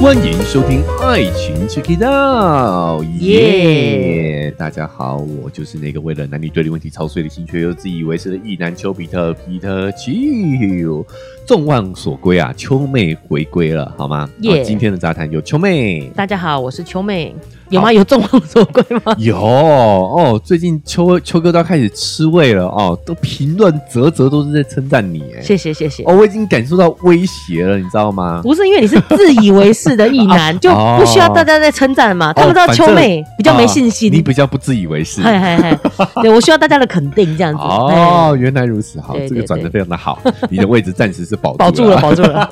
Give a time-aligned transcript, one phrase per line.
[0.00, 4.54] 欢迎收听《爱情 Check It Out》，耶！
[4.56, 11.04] 大家好，我就是那个为了男女对立问题操碎了心却又自以为是的意男丘比特皮特丘。
[11.46, 14.28] 众望所归啊，秋妹回归了，好吗？
[14.40, 17.34] 耶今天的杂谈有秋妹，大家好，我是秋妹，
[17.70, 17.92] 有吗？
[17.92, 19.14] 有众望所归吗？
[19.18, 20.40] 有哦。
[20.44, 25.42] 最近秋秋哥都要开始吃味了哦，都评论啧啧都是在称赞你哎。
[25.42, 26.02] 谢谢谢谢。
[26.04, 28.40] 哦，我已经感受到威胁了，你知道吗？
[28.42, 32.32] 不是因为你是自以为是的意男， 就不需要大家在称赞嘛。
[32.32, 35.22] 他们知道秋妹比较没信心啊，你比较不自以为是。
[36.22, 37.60] 对我需要大家的肯定，这样子。
[37.60, 40.20] 哦，哎，原来如此，好，这个转的非常的好，
[40.50, 42.14] 你的位置暂时是保 保住了，保。
[42.14, 42.48] 住了。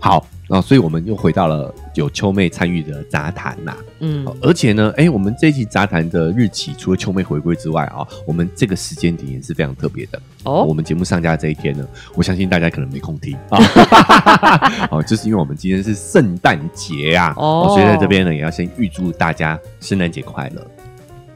[0.00, 10.64] 好，啊，所以我们又回到了有秋妹参与的杂谈呐，嗯，而且呢，哎，我们这一期杂谈的日期除了秋妹回归之外啊，我们这个时间点也是非常特别的哦。
[10.64, 20.73] 我哦，们节目上架这一天呢，我相信大家可能没空听啊， 哦，就是因为我们今天是圣诞节啊，哦哦，所以在这边呢，也要先预祝大家圣诞节快乐。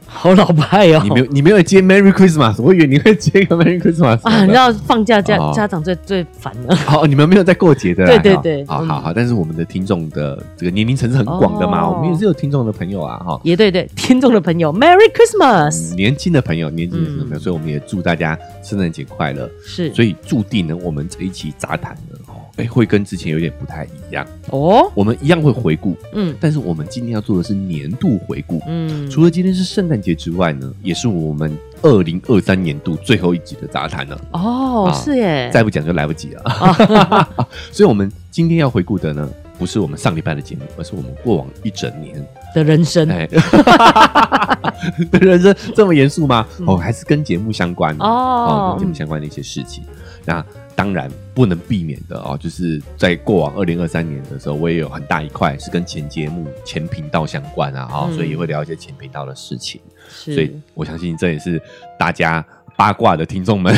[0.09, 1.01] 好老派哦。
[1.03, 1.09] 你。
[1.09, 5.51] 没有，你没有接 Merry Christmas，我以为你会接一个 Merry Christmas 啊，你知道放假家哦。
[5.55, 6.77] 家长最最烦了。
[6.87, 8.41] 哦，你们没有在过节的啦，对对哈。
[8.41, 8.67] 对嗯。
[8.67, 11.93] 好好好，但是我们的听众的这个年龄层是很广的嘛，哦。
[11.95, 13.39] 我们也是有听众的朋友啊，哈。
[13.43, 17.39] 也对对，听众的朋友，Merry Christmas，嗯年轻的朋友，年轻的朋友，嗯。
[17.39, 19.49] 所以我们也祝大家圣诞节快乐。
[19.65, 24.25] 是所以注定呢，我们这一期杂谈呢，哦，哎，会跟之前有点不太一样。
[24.49, 28.61] 哦，我们一样会回顾，嗯但是我们今天要做的是年度回顾。
[28.67, 34.19] 嗯，除了今天是圣诞节之外呢，也是我们二零二三年度最后一集的杂谈了。
[34.33, 36.43] 哦啊是耶，再不讲就来不及了。
[37.71, 39.29] 所以，我们今天要回顾的呢，
[39.59, 42.25] 不是我们上礼拜的节目，而是我们过往一整年。
[42.55, 43.29] 的人生哎，
[45.21, 46.47] 人生这么严肃吗？
[46.59, 49.83] 嗯哦，还是跟节目相关的哦跟节目相关的一些事情。
[50.25, 50.43] 那
[50.75, 59.79] 当然不能避免的哦，就是在过往二零二三年的时候，我也有很大一块是跟前节目、前频道相关啊，哦，嗯所以也会聊一些前频道的事情。
[60.09, 61.61] 是所以我相信这也是
[61.99, 62.43] 大家
[62.79, 63.75] 八卦的听众们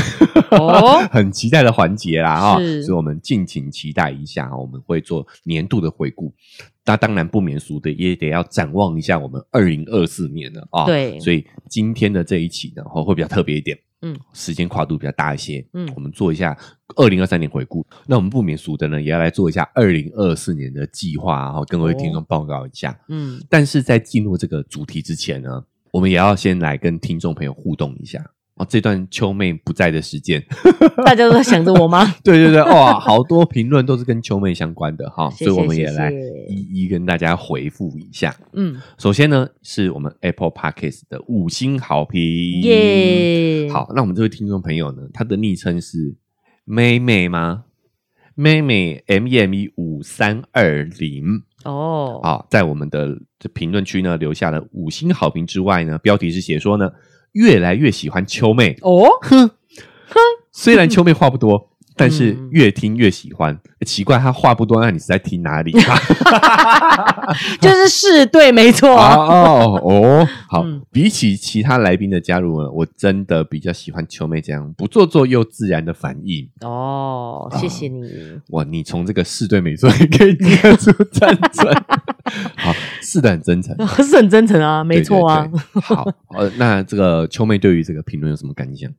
[0.52, 6.32] 哦 很期待的环节啦哈、是所以我们敬请期待一下，我们会做年度的回顾。
[6.86, 10.86] 那当然不免俗的，也得要展望一下我们二零二四年了啊。
[10.86, 16.56] 对所以今天的这一期呢，哦会比较特别一点，嗯，时间跨度比较大一些，嗯我们做一下
[16.96, 17.84] 二零二三年回顾。
[18.06, 22.96] 那我们不免俗的呢，也要来做一下二零二四年的计划啊，哈跟各位听众报告一下。
[23.08, 28.24] 嗯但是在进入这个主题之前呢，我们也要先来跟听众朋友互动一下。
[28.56, 30.44] 哦，这段秋妹不在的时间，
[31.06, 32.06] 大家都在想着我吗？
[32.24, 36.12] 对对对，哇，好多评论都是跟秋妹相关的哈，所以我们也来
[36.48, 38.36] 一一跟大家回复一下。
[38.54, 42.22] 嗯，首先呢，是我们 Apple Podcast 的五星好评，
[42.62, 46.16] 耶，，好，那我们这位听众朋友呢，他的昵称是
[46.66, 47.64] 妹妹吗？
[48.36, 51.44] 妹妹 M E M E 五三二零。
[51.64, 56.90] 哦，啊，在我们的这评论区呢留下了五星好评之外呢，标题是写说呢，
[57.34, 59.50] 越来越喜欢秋妹，哦，哼。
[60.08, 60.20] 哼。
[60.52, 61.71] 虽然秋妹话不多。
[62.02, 65.72] 但是嗯越听越喜欢，欸奇怪，他话不多，那你是在听哪里？
[67.62, 70.82] 就是是对，没错，哦哦，好嗯。
[70.92, 76.50] 比起其他来宾的加入呢，我真的比较喜欢秋妹这样不做作又自然的反应。
[76.62, 78.10] 哦，谢谢你，
[78.50, 81.72] 哇，你从这个是对没错也可以听得出真诚。
[82.58, 83.76] 好，是的，很真诚。
[84.04, 85.52] 是很真诚啊，没错啊对。
[85.52, 88.92] 对对好，呃，那这个秋妹对于这个评论有什么感想？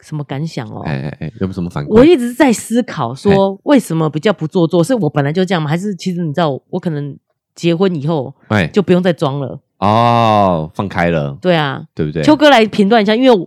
[0.00, 0.82] 什么感想哦？
[0.84, 1.88] 哎哎哎，有没有什么反馈？
[1.88, 4.82] 我一直在思考说，为什么比较不做作？
[4.82, 5.68] 是我本来就这样吗？
[5.68, 7.16] 还是其实你知道，我可能
[7.54, 9.60] 结婚以后哎，就不用再装了？
[9.78, 12.22] 哦，放开了，对啊，对不对？
[12.22, 13.46] 秋哥来评断一下，因为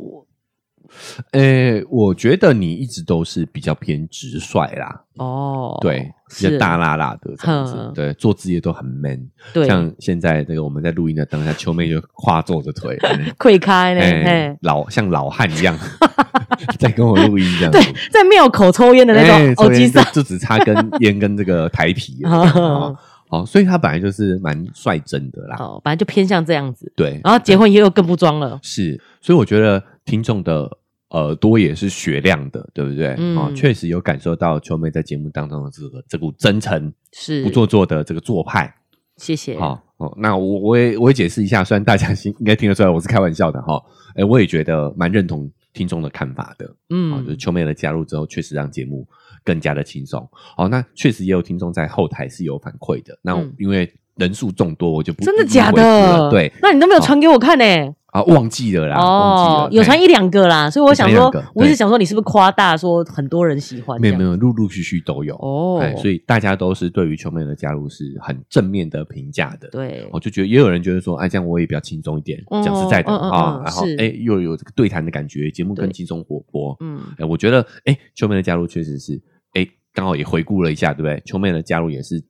[0.90, 9.20] 我呃，我觉得你一直都是比较偏直率啦，哦，对，比较是大辣辣的这样子哼，对，做事业都很 man。
[9.54, 12.98] 对，像现在这个我们在录音的当下，秋妹就跨坐着腿，
[13.38, 15.78] 溃开呢，老像老汉一样
[16.80, 22.18] 在跟我录音这样对子。，在庙口抽烟的那哎种就就只差根 烟跟这个台皮
[23.46, 26.92] 所以他本来就是蛮率真的啦，哦，反正就偏向这样子。
[26.96, 30.78] 对，然后结婚以后又更不装了，是，所以我觉得听众的
[31.12, 33.16] 耳朵也是雪亮的，对不对？
[33.18, 38.74] 嗯哦，确实有感受到秋妹在节目当中的这个这股真诚、是不做作的这个做派。
[39.18, 39.60] 谢谢。
[39.60, 43.82] 好哦，那我我也我也解释一下，虽然大家应应该听得出来我是开玩笑的哈，
[44.16, 46.74] 哎，我也觉得蛮认同听众的看法的。
[46.90, 49.06] 嗯，就是嗯，秋妹的加入之后，确实让节目
[49.44, 50.26] 更加的轻松。
[50.58, 53.18] 哦，那确实也有听众在后台是有反馈的。
[53.22, 56.30] 那嗯因为人数众多，我就不真的假的？
[56.30, 57.66] 对，那你都没有传给我看呢？
[58.12, 64.00] 啊，忘记了啦，忘记了，，嘿哦有传一两个啦，所以我想说我一直想说你是不是夸大说很多人喜欢？
[64.02, 65.36] 没有没有，陆陆续续都有。
[65.36, 69.70] 哦哎，，所以大家都是对于球妹的加入是很正面的评价的。
[69.70, 72.44] 对我就觉得也有人觉得说，哎，这样我也比较轻松一点。
[72.50, 76.76] 嗯讲实在的啊，嗯然后是哎，又有这个对谈的感觉，节目更轻松活泼。
[76.80, 79.22] 嗯哎，我觉得哎，球妹的加入确实是
[79.54, 81.22] 哎，刚好也回顾了一下，对不对？
[81.26, 82.24] 球妹的加入也是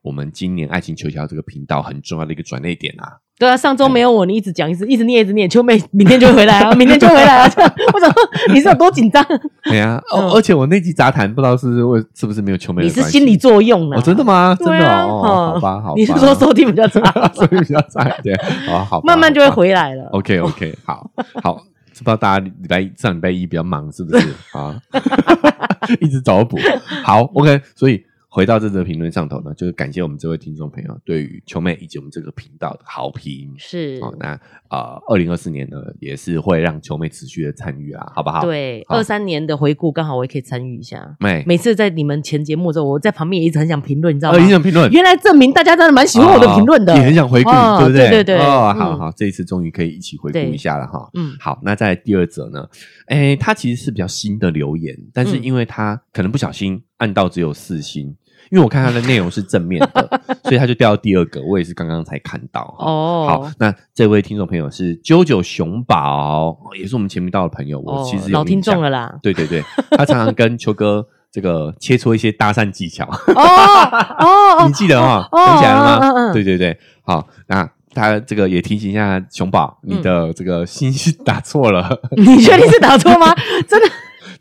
[0.00, 3.18] 我们今年爱情球桥这个频道很重要的一个转捩点啊。
[3.38, 7.48] 对啊，上周没有我，你一直讲，一直一直念，一直念，秋妹明天就回来啊， 明天就回来啊。
[7.48, 9.24] 这样 我想说你是有多紧张？
[9.70, 13.98] 哎呀，嗯哦而且我那集杂谈不知道是不是为是不是没有秋妹你是心理作用啊？
[13.98, 14.56] 哦，真的吗？
[14.58, 15.94] 真对啊的哦，嗯好吧，好吧。
[15.96, 17.00] 你是说收听比较差，
[17.34, 18.36] 收听比较差一点？
[18.68, 19.48] 哦，好，慢慢就会。
[19.58, 20.04] 回来了。
[20.12, 21.10] OK OK，好
[21.42, 21.60] 好，不
[21.94, 24.76] 知道大家礼拜一上礼拜一比较忙是不是啊？
[26.00, 26.56] 一直找补。
[27.02, 28.00] 好，OK，所以
[28.38, 33.52] 回到这则评论上头呢，就是感谢我们这位听众朋友对于球妹以及我们这个频道的好评。
[33.58, 34.38] 是，哦，那
[34.70, 41.16] 呃，二零二四年呢，也是会让球妹持续的参与啊，好不好？，对，二三年的回顾刚好我也可以参与一下。
[41.18, 44.44] 每，每次在你们前节目的时候，我在旁边也一直很想评论，你知道吗呃，？
[44.44, 48.08] 影响评论，原来证明大家真的蛮喜欢我的评论的，哦也很想回顾，哦对不对？
[48.08, 51.10] 对对对哦，嗯好好，这一次终于可以一起回顾一下了哈。
[51.14, 52.64] 嗯好，那在第二则呢？
[53.06, 58.14] 哎，它其实是比较新的留言，但是嗯因为它可能不小心按到只有四星，
[58.50, 61.40] 因为我看它的内容是正面的， 所以它就掉到第二个。
[61.42, 62.74] 我也是刚刚才看到。
[62.78, 69.14] 哦，好，那这位听众朋友是啾啾熊宝，哦也是我们前面到的朋友，我哦其实有老听众了啦。
[69.22, 69.62] 对对对，
[69.92, 73.04] 他常常跟秋哥这个切磋一些搭讪技巧。
[73.04, 73.42] 哦
[74.18, 75.28] 哦你记得哈？
[75.32, 76.32] 哦想起来了吗？
[76.32, 83.34] 对对对，好，那他这个也提醒一下熊宝，你的这个信息打错了，你确定是打错吗？
[83.68, 83.88] 真的？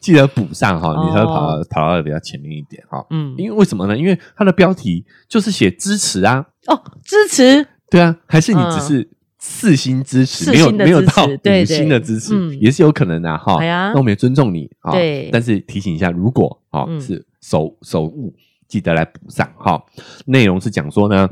[0.08, 3.06] 记得补上哈，你才会跑哦到跑到比较前面一点哈。
[3.10, 3.98] 嗯，因为为什么呢？
[3.98, 7.68] 因为它的标题就是写支持啊，哦，支持？
[7.90, 8.72] 对啊，还是你嗯。
[8.72, 12.58] 只是四星支持，四没有没有到对五星的支持，嗯。
[12.58, 13.58] 也是有可能的哈。
[13.62, 15.30] 那我们也尊重你啊，对。
[15.30, 17.02] 但是提醒一下，如果啊嗯。
[17.02, 18.34] 是手手误，
[18.66, 19.84] 记得来补上哈。
[20.26, 21.30] 内容是讲说呢，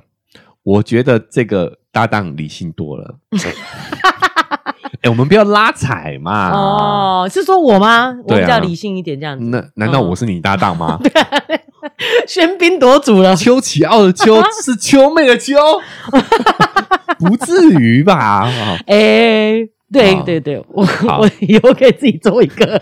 [0.63, 3.19] 我觉得这个搭档理性多了。
[5.06, 6.50] 哎，我们不要拉踩嘛。
[6.52, 8.16] 哦，是说我吗？
[8.28, 9.46] 我比较理性一点，这样子。
[9.46, 10.98] 那难道嗯我是你搭档吗？
[12.28, 13.36] 喧宾夺主了。
[13.36, 15.56] 丘奇奥的丘 是秋妹的秋，
[17.19, 18.48] 不至于吧？
[18.50, 19.60] 哦哎，
[19.92, 20.84] 对好对对，我
[21.22, 22.82] 我以后可以自己做一个。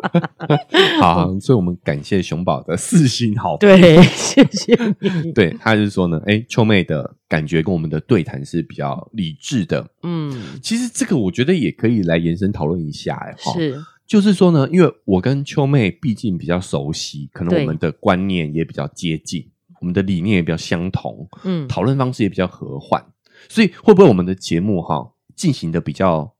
[1.00, 3.68] 好，所以我们感谢熊宝的四星好评。
[3.68, 5.32] 对，谢谢你。
[5.32, 9.86] 对，他就是说呢，哎，秋妹的感觉跟我们的对谈是比较理智的。
[10.02, 19.48] 嗯，其实这个我觉得也可以来延伸讨论一下，哎，哈是，就是说呢，因为我跟秋妹毕竟比较熟悉，可能我们的观念也比较接近，
[19.80, 23.02] 我们的理念也比较相同，嗯，讨论方式也比较和缓，
[23.48, 26.32] 所以会不会我们的节目哈进行的比较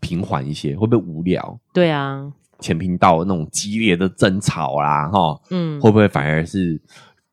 [0.00, 0.76] 平缓一些？
[0.76, 1.58] 会不会无聊？
[1.72, 6.80] 对啊，前频道那种激烈的争吵啦，哈，嗯，会不会反而是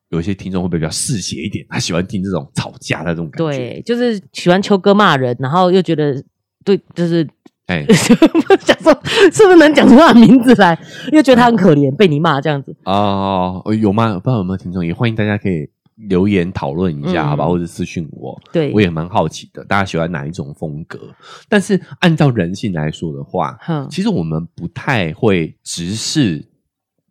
[0.09, 1.65] 有一些听众会不会比较嗜血一点？
[1.69, 3.57] 他喜欢听这种吵架的这种感觉。
[3.57, 6.23] 对，就是喜欢秋哥骂人，然后又觉得
[6.63, 7.27] 对， 就是
[7.65, 8.93] 哎，想说
[9.31, 10.77] 是不是能讲出他的名字来，
[11.11, 12.75] 又觉得他很可怜，被你骂这样子。
[12.83, 14.13] 哦，有吗？
[14.13, 17.47] 不知道有没有听众，也欢迎大家可以留言讨论一下，嗯好吧？
[17.47, 20.99] 或者私讯我，对，我也蛮好奇的，大家喜欢哪一种风格？
[21.47, 26.45] 但是按照人性来说的话，哼，其实我们不太会直视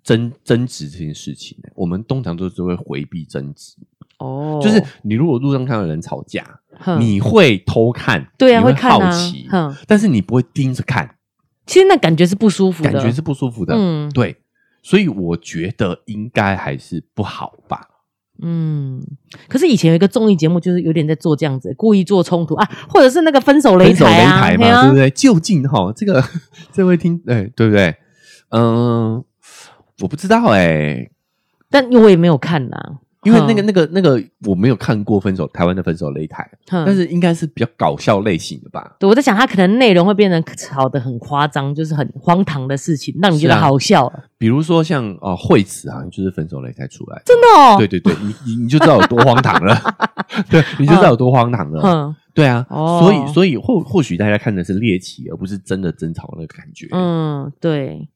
[0.03, 3.75] 争争执这件事情，我们通常都是会回避争执。
[4.19, 6.47] 哦，就是你如果路上看到人吵架，
[7.00, 11.17] 你会偷看，对啊，你会好奇，哼，但是你不会盯着看，
[11.67, 13.75] 其实那感觉是不舒服的，感觉是不舒服的。
[13.76, 14.37] 嗯对，
[14.83, 17.88] 所以我觉得应该还是不好吧。
[18.43, 19.00] 嗯，
[19.49, 25.11] 可是以前有一个综艺节目，就是有点在做这样子，故意做冲突啊，或者是那个分手擂分手擂台嘛，对不对？
[25.11, 26.23] 就近哈，这个
[26.73, 27.95] 这位听，哎，对不对？
[28.50, 29.25] 嗯，
[30.00, 31.09] 我不知道哎、
[31.71, 32.76] 但我也没有看呐，
[33.25, 38.97] 因为那个哼那个那个我没有看过分手台湾的分手擂台，哼但是应该是比较搞笑类型的吧？
[38.99, 44.12] 对我在想，他可能内容会变成吵得很夸张，就是很荒唐的事情，让你觉得是啊好笑。
[44.37, 49.75] 比如说像啊惠子啊，就是分手擂台出来的，真的哦，对对对，你你你就知道有多荒唐了，
[50.50, 51.81] 对，你就知道有多荒唐了。
[51.83, 56.88] 嗯，对啊，哦所以所以或或许大家看的是猎奇，而不是真的争吵那个感觉。
[56.93, 58.07] 嗯，对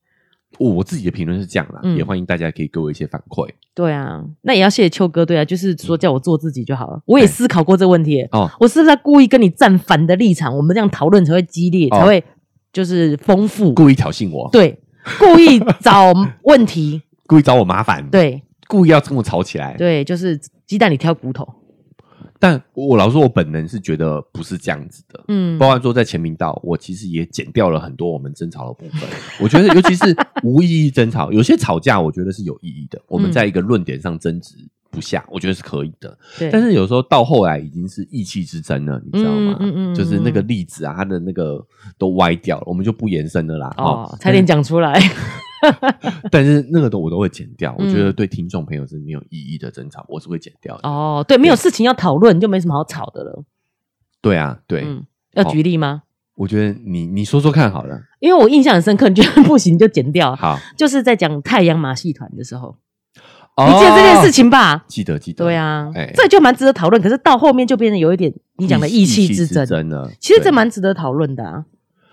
[0.59, 7.01] 我我自己的评论是这样啦，嗯也欢迎大家可以给我一些反馈对啊，那也要谢谢秋哥，对啊，就是说叫我做自己就好了。
[7.07, 8.51] 我也哎思考过这个问题，哦。
[8.59, 12.25] 我是不是在故意跟你站反的立场，我们这样讨论才会激烈，哦才会
[12.73, 13.73] 就是丰富。
[13.75, 14.79] 故意挑衅我，对，
[15.19, 16.13] 故意找
[16.43, 19.77] 问题， 故意找我麻烦，，对故意要跟我吵起来。
[19.77, 21.47] 对，就是鸡蛋里挑骨头。
[22.39, 25.25] 但我老实说，我本人是觉得不是这样子的。
[25.29, 29.09] 嗯包括说在前明道，我其实也剪掉了很多我们争吵的部分。
[29.41, 33.01] 我觉得，尤其是无意义争吵，有些吵架，我觉得是有意义的。
[33.09, 34.55] 我们在一个论点上争执
[34.99, 36.19] 不下，我觉得是可以的。
[36.39, 39.57] 对，但是有时候到后来已经是意气之争了，你知道吗？
[39.61, 41.65] 嗯嗯嗯嗯就是那个例子啊，它的那个
[41.97, 43.73] 都歪掉了，我们就不延伸了啦。
[43.79, 45.01] 哦，差点讲出来。
[46.31, 50.89] 但是那个都我都会剪掉，我嗯觉得对听众朋友是没有意义的争吵，我是会剪掉的。
[50.89, 53.45] 哦，对，没有事情要讨论，就没什么好吵的了。
[54.21, 56.03] 对啊，对，嗯，要举例吗？
[56.37, 58.01] 我觉得你你说说看好了。
[58.21, 60.37] 因为我印象很深刻，你觉得 不行就剪掉。
[60.37, 62.77] 好，就是在讲太阳马戏团的时候，
[63.67, 64.31] 你你记得这件事？
[64.31, 64.85] 情吧？
[64.87, 65.45] 记得记得。
[65.45, 67.01] 对啊哎，这就蛮值得讨论。
[67.03, 70.11] 可是到后面就变得有一点你讲的意气之争，争了。
[70.21, 71.65] 其实这对蛮值得讨论的啊。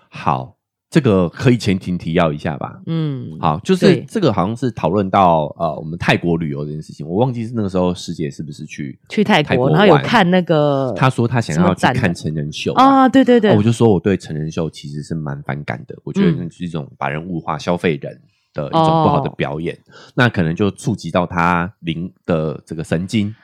[0.08, 0.54] 好。
[0.88, 2.80] 这个可以前庭提要一下吧。
[2.86, 18.18] 嗯，好，就是对这个好像是讨论到呃，我们泰国旅游这件事情，我忘记是那个时候师姐是不是去，去泰泰国国，然后有玩看那个她说她想要去看成人秀啊，对对对啊我，就说我对成人秀其实是蛮反感的，我觉得嗯那是一种把人物化、消费人
[18.56, 19.34] 的一种不好的哦。
[19.36, 19.78] 表演，
[20.14, 23.34] 那可能就触及到他灵的这个神经。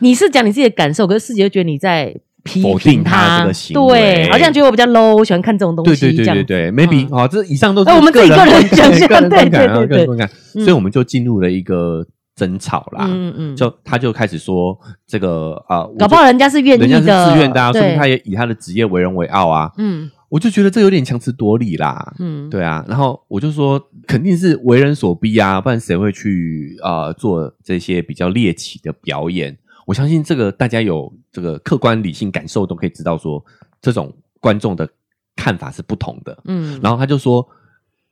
[0.00, 4.26] 你是讲你自己的感受，可是师姐就觉得你在批否定评他这个行为。
[4.26, 9.86] 对，好像觉得我比较 low，我喜欢看这种东西，对对对对对，maybe 嗯好，这以上都是哎我们自己个人观感想象个人感啊，对对。
[9.86, 10.62] 对个人观感，嗯。
[10.62, 13.06] 所以我们就进入了一个争吵啦。
[13.08, 19.72] 嗯嗯，就他就开始说这个啊，我搞不好人家是愿人家是意的，自愿的啊，说明对，他也以他的职业为荣为傲啊。
[19.78, 22.14] 嗯我就觉得这有点强词夺理啦。
[22.18, 29.56] 嗯，对啊，然后我就说肯定是为人所逼啊，不然谁会去呃做这些比较猎奇的表演？
[29.86, 33.44] 我相信这个大家有这个客观理性感受都可以知道说，
[33.80, 34.88] 这种观众的
[35.36, 36.36] 看法是不同的。
[36.46, 37.46] 嗯，然后他就说，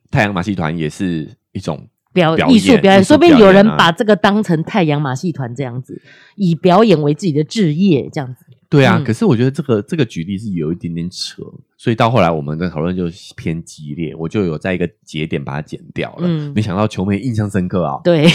[0.09, 6.01] 太阳马戏团也是一种表表艺术表演，说不定有人把这个当成太阳马戏团这样子，
[6.37, 8.44] 以表演为自己的职业这样子。
[8.77, 8.99] 对啊。
[8.99, 11.43] 嗯可是我觉得这个这个举例是有一点点扯，
[11.77, 13.05] 所以到后来我们的讨论就
[13.37, 16.27] 偏激烈，我就有在一个节点把它剪掉了。
[16.27, 18.27] 嗯没想到球迷印象深刻啊、对，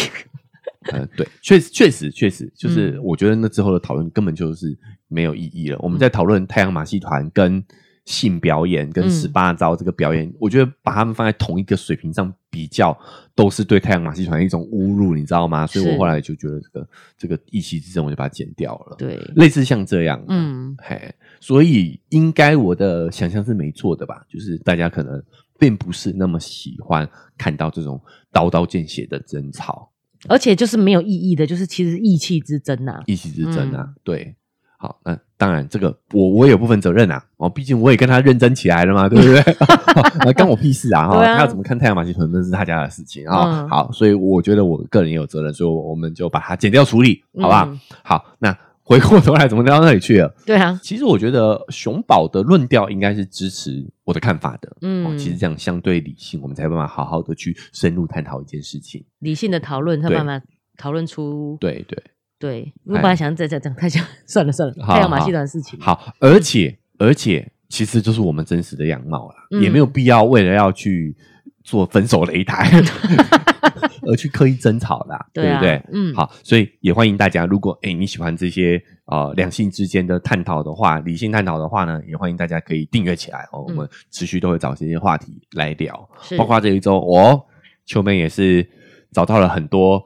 [0.92, 4.78] 呃， 对，确实确实确实，就是嗯我觉得那之后的讨论根本就是
[5.08, 5.78] 没有意义了。
[5.82, 7.64] 我们在讨论太阳马戏团跟
[8.10, 12.98] 性表演跟嗯十八招这个表演，我觉得把他们放在同一个水平上比较，
[13.36, 15.68] 都是对太阳马戏团一种侮辱，你知道吗？
[15.68, 16.90] 所以我后来就觉得这个
[17.20, 18.96] 这个意气之争，我就把它剪掉了。
[18.98, 24.26] 对，类似像这样，嗯嘿，所以应该我的想象是没错的吧？
[24.28, 25.24] 就是大家可能
[25.60, 28.02] 并不是那么喜欢看到这种
[28.32, 29.92] 刀刀见血的争吵。
[30.28, 34.36] 而且就是没有意义的，就是其实意气之争呐、意气之争啊，嗯对。
[34.82, 39.56] 好，那当然，这个我我也有部分责任啊，哦，毕竟我也跟他认真起来了嘛，对不对？
[40.24, 41.06] 那，关我屁事啊！
[41.10, 47.66] 哈、他要怎么看太阳马戏团那是他家的事情啊、嗯好，所以我觉得我个人也有责任，所以我们就把它剪掉处理，好吧好？
[47.66, 50.34] 嗯好，那回过头来，怎么聊到那里去了？
[50.46, 59.04] 对啊，其实我觉得熊宝的论调应该是支持我的看法的，嗯哦，其实这样相对理性，我们才有办法好好的去深入探讨一件事情。
[59.20, 60.42] 理性的讨论，才慢慢
[60.78, 62.02] 讨论出对对，
[62.40, 62.74] 对。
[62.86, 65.80] 我本来想再再讲太讲，算了算了，好太阳马戏团的事情。
[65.80, 71.16] 好，而且而且，其实就是我们真实的样貌啦，嗯也没有必要为了要去
[71.64, 72.72] 做分手擂台
[74.08, 75.84] 而去刻意争吵啦， 对啊不对？
[75.94, 87.44] 嗯好，所以也欢迎大家，如果哎你喜欢这些呃两性之间的探讨的话，理性探讨的话呢，也欢迎大家可以订阅起来哦，我们持续都会找这些话题来聊，包括这一周哦，
[87.86, 88.68] 秋妹也是
[89.12, 90.04] 找到了很多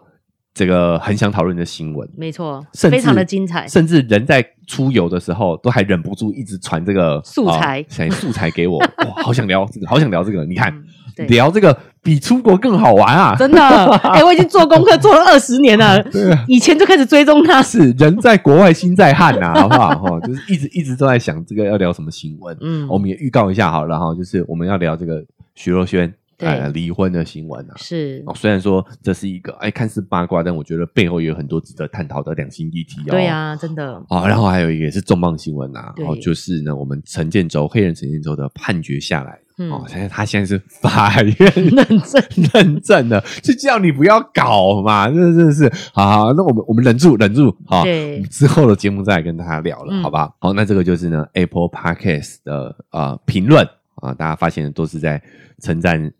[0.53, 2.07] 这个很想讨论的新闻。
[2.15, 3.67] 没错，甚非常的精彩。
[3.67, 10.45] 甚至人在出游的时候，都还忍不住一直传这个素材呃想素材给我， 哇，好想聊这个，好想聊这个。
[10.45, 10.83] 你看，嗯
[11.27, 13.35] 聊这个比出国更好玩啊！
[13.37, 13.61] 真的，
[13.97, 16.03] 哎、我已经做功课做了二十年了，
[16.49, 17.61] 以前就开始追踪他。
[17.61, 19.89] 是人在国外心在汉呐、好不好？
[20.01, 22.57] 哈，就是一直一直都在想这个要聊什么新闻。
[22.61, 27.73] 嗯，我们也预告一下好了哈，就是我们要聊这个徐若瑄对呃离婚的新闻啊。
[27.77, 28.23] 是。
[28.25, 33.11] 哦，虽然说这是一个哎看似八卦，但我觉得背后也有很多值得探讨的两性议题哦。
[33.11, 36.05] 对呀、真的，哦，然后还有一个也是重磅新闻呐、对。
[36.05, 39.71] 哦，就是呢，我们陈建州黑人陈建州的判决下来，嗯。
[39.71, 42.23] 哦，现在他现在是法院 认证。
[42.53, 48.21] 认证的，就叫你不要搞嘛，这真的是，好好，那我们我们忍住忍住，好，对。
[48.23, 50.03] 之后的节目再来跟大家聊了，嗯。
[50.03, 50.27] 好吧？
[50.39, 50.49] 好？
[50.49, 55.21] 好，那这个就是呢 Apple Podcast 的呃评论啊，大家发现都是在
[55.61, 56.11] 称赞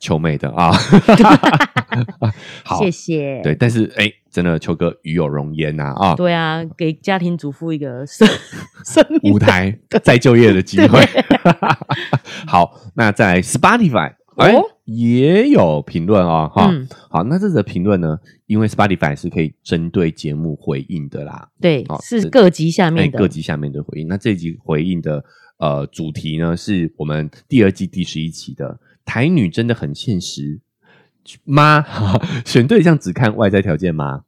[0.00, 0.72] 秋妹的啊，
[2.64, 3.40] 好，谢谢。
[3.42, 8.26] 对，但是哎，真的秋哥与有容焉呐啊，对啊，给家庭主妇一个生
[8.84, 10.98] 生舞台再就业的机会。
[12.48, 14.62] 好，那在 Spotify，哎、哦？
[14.86, 24.08] 也有评论哦，哈、嗯，好，那这则评论呢，因为 Spotify 是可以针对节目回应的啦，对是各级下哎，面的，各级下面的回应。
[24.08, 25.22] 那这集回应的
[25.58, 28.80] 呃主题呢，是我们第二季第十一期的
[29.10, 30.60] 台女真的很现实
[31.42, 31.84] 吗？
[32.46, 34.22] 选对象只看外在条件吗？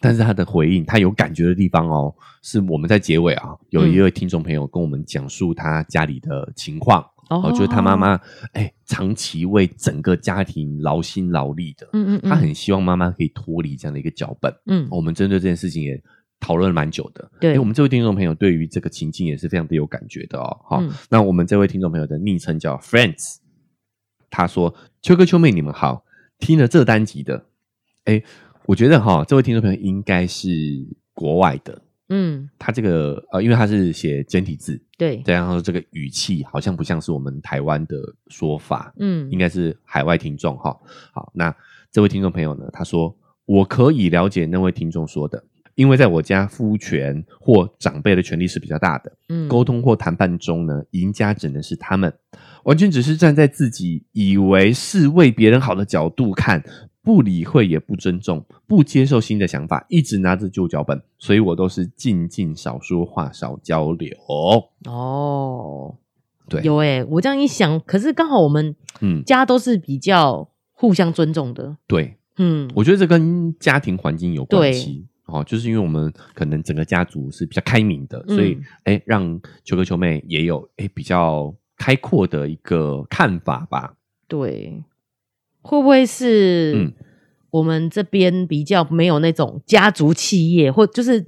[0.00, 8.18] 但是他的回应，他有感觉的地方哦，是我们在结尾啊，有一位听众朋友跟我们讲述他家里的情况，哦哦，就是他妈，妈
[8.54, 14.50] 哎，长期为整个家庭劳心劳力的，嗯嗯嗯，他很希望妈妈可以脱离这样的一个脚本。
[14.64, 16.02] 嗯我们针对这件事情也
[16.40, 17.30] 讨论了蛮久的。
[17.38, 20.58] 对诶我们这位听众朋友对于这个情境也是非常的有感觉的哦。
[20.64, 23.36] 好、嗯那我们这位听众朋友的昵称叫 Friends，
[24.32, 26.04] 他说：“秋哥秋妹，你们好，
[26.40, 27.44] 听了这单集的，
[28.06, 28.20] 哎，
[28.66, 30.48] 我觉得哈、这位听众朋友应该是
[31.12, 37.96] 国外的。”嗯，他这个呃，因为他是写简体字，对，再加上这个语气好像不像是我们台湾的
[38.26, 39.30] 说法，嗯。
[39.30, 40.78] 应该是海外听众哈。
[41.14, 41.54] 好，那
[41.90, 45.42] 这位听众朋友呢，他说我可以了解那位听众说的，
[45.74, 49.48] 因为在我家夫权或长辈的权利是比较大的，嗯。
[49.48, 52.12] 沟通或谈判中呢，赢家只能是他们，
[52.64, 56.62] 完全只是站在自己以为是为别人好的角度看。
[57.04, 64.16] 不理会也不尊重，不接受新的想法，一直拿着旧脚本，所以我都是静静少说话，少交流。
[64.84, 65.96] 哦，
[66.48, 78.36] 对，有诶、我这样一想，可是刚好我们嗯，家都是比较互相尊重的，对，嗯，我觉得这跟家庭环境有关系哦，就是因为我们可能整个家族是比较开明的，嗯。
[78.36, 81.52] 所以哎，让球哥球妹也有哎比较
[81.82, 83.94] 开阔的一个看法吧。
[84.28, 84.84] 对，
[85.62, 86.92] 会不会是嗯
[87.50, 91.26] 我们这边比较没有那种家族企业，或就是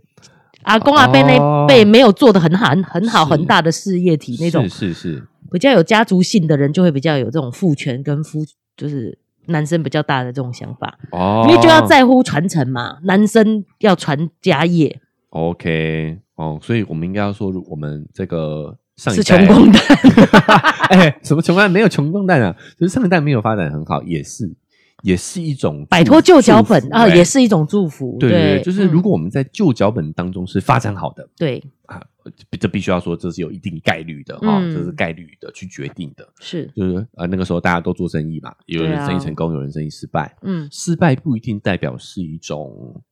[0.63, 8.45] 阿公阿伯那哦辈没有做的很好、很很好、很大的事业体那种是是是，比较有家族性的人，就会比较有这种父权跟夫，
[8.77, 16.21] 就是男生比较大的这种想法，哦，因为就要在乎传承嘛，男生要传家业，OK。
[16.37, 19.83] 哦，所以我们应该要说，我们这个上一是代穷光蛋。
[20.91, 21.71] 哎，什么穷光蛋？
[21.71, 24.51] 没有穷光蛋啊，就是上一代没有发展很好，也是
[25.03, 28.17] 也是一种摆脱旧脚本啊，也是一种祝福。
[28.21, 32.03] 对对對，就是如嗯果我们在旧脚本当中是发展好的对啊，
[32.59, 36.27] 这必须要说这是有一定概率的啊、嗯这是概率的去决定的。
[36.40, 43.03] 是就是呃那个时候大家都做生意嘛，有人生意成功，有人生意失败，嗯失败不一定代表是一种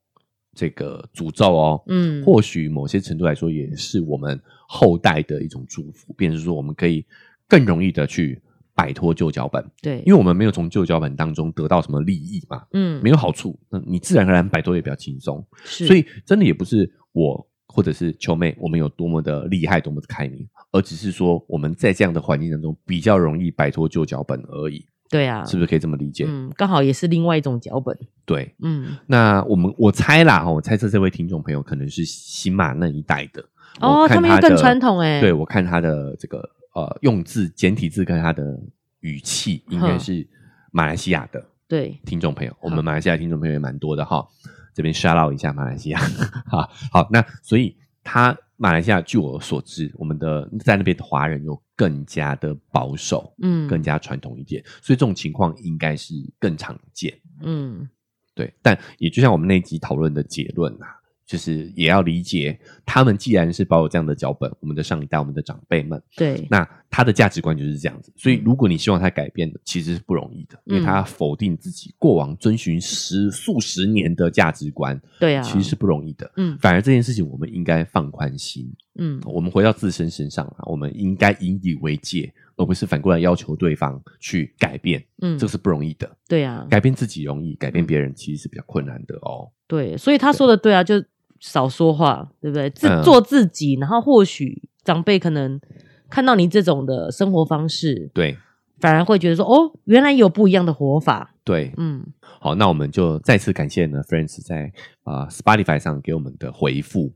[0.55, 1.83] 这个诅咒哦。
[1.89, 4.41] 嗯或许某些程度来说，也是我们
[4.75, 7.05] 后代的一种祝福，便是说我们可以
[7.47, 8.41] 更容易的去
[8.75, 15.47] 摆脱旧脚本，对，因为我们没有从旧脚本当中得到什么利益嘛，嗯没有好处，那你自然而然摆脱也比较轻松。
[15.63, 26.25] 是所以真的也不是我或者是秋妹，我们有多么的厉害，多么的开明，而只是说我们在这样的环境当中比较容易摆脱旧脚本而已，对啊，是不是可以这么理解？
[26.27, 27.95] 嗯，刚好也是另外一种脚本。
[28.25, 28.55] 对。
[28.63, 33.45] 嗯，那我们我猜啦，我猜测这位听众朋友可能是新马那一代的
[33.81, 35.21] 哦他们又更传统欸。
[35.21, 36.39] 对我看他的这个
[36.75, 38.61] 呃用字简体字跟他的
[39.01, 40.27] 语气，应该是
[40.71, 42.77] 马来西亚的对，听众朋友，我好。
[42.77, 44.27] 们马来西亚听众朋友也蛮多的哈，
[44.75, 46.01] 这边 shout out 一下马来西亚，
[46.47, 57.89] 好好，那所以他马来西亚据我所知，我们的在那边的华人又更加的保守，嗯，更加传统一点，所以这种情况应该是更常见，嗯。
[58.35, 61.02] 对，但也就像我们那集讨论的结论啊。
[61.27, 76.31] 就是也要理解，他们既然是保有这样的脚本，我们的上一代、我们的长辈们，对，那他的价值观就是这样子，所以如果你希望他改变的，其实是不容易的，因为他否定自己过往遵循十数十年的价值观，对啊，其实是不容易的。
[76.37, 82.33] 嗯反而这件事情，我们应该放宽心，嗯我们回到自身身上啊，我们应该引以为戒，
[82.63, 86.11] 而不是反过来要求对方去改变，嗯，这个是不容易的。
[86.29, 89.51] 对啊，改变自己容易，改变别人其实是比较困难的哦。
[89.67, 91.03] 对，所以他说的对啊，就
[91.41, 92.71] 少说话，对不对？
[92.71, 95.61] 自嗯做自己，然后或许长辈可能
[96.09, 98.37] 看到你这种的生活方式，对
[98.79, 101.35] 反而会觉得说，哦，原来有不一样的活法。
[101.45, 104.73] 对，嗯，好，那我们就再次感谢呢，Friends 在
[105.05, 107.13] 啊、呃 Spotify 上给我们的回复。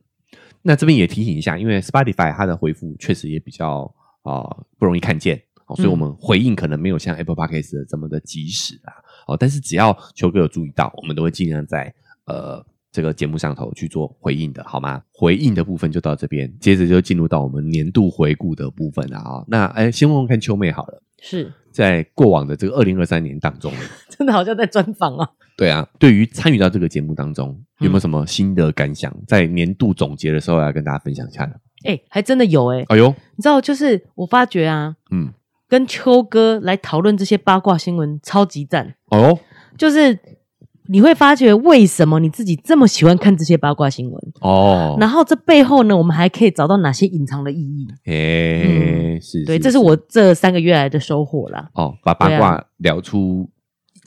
[0.63, 3.93] 那这边也提醒一下，因为 Spotify 它的回复确实也比较
[4.27, 8.93] 啊、呃不容易看见，哦，所以嗯我们回应可能没有像 Apple Podcast 这么的及时啊。
[9.29, 11.93] 哦，但是只要球哥有注意到，我们都会尽量在
[12.27, 15.03] 呃这个节目上头去做回应的，好吗？
[15.13, 23.73] 回应的部分就到这边，接着就进入到我们年度回顾的部分了啊、那哎，先问问看秋妹好了，是在过往的这个二零二三年当中。
[24.09, 25.29] 真的好像在专访啊。
[25.57, 27.49] 对啊，对于参与到这个节目当中，
[27.81, 29.15] 有没有嗯什么新的感想？
[29.27, 31.61] 在年度总结的时候要跟大家分享一下的。
[31.85, 35.33] 哎、还真的有哎、哎呦，你知道，就是我发觉啊，嗯，
[35.69, 38.95] 跟秋哥来讨论这些八卦新闻，超级赞。
[39.11, 39.39] 哦。
[39.77, 40.19] 就是
[40.89, 47.87] 你会发觉为什么你自己这么喜欢看这些八卦新闻，哦，然后这背后呢，我们还可以找到哪些隐藏的意义？
[48.07, 51.69] 诶，是，对，这是我这三个月来的收获啦。
[51.75, 53.51] 哦，把八卦聊出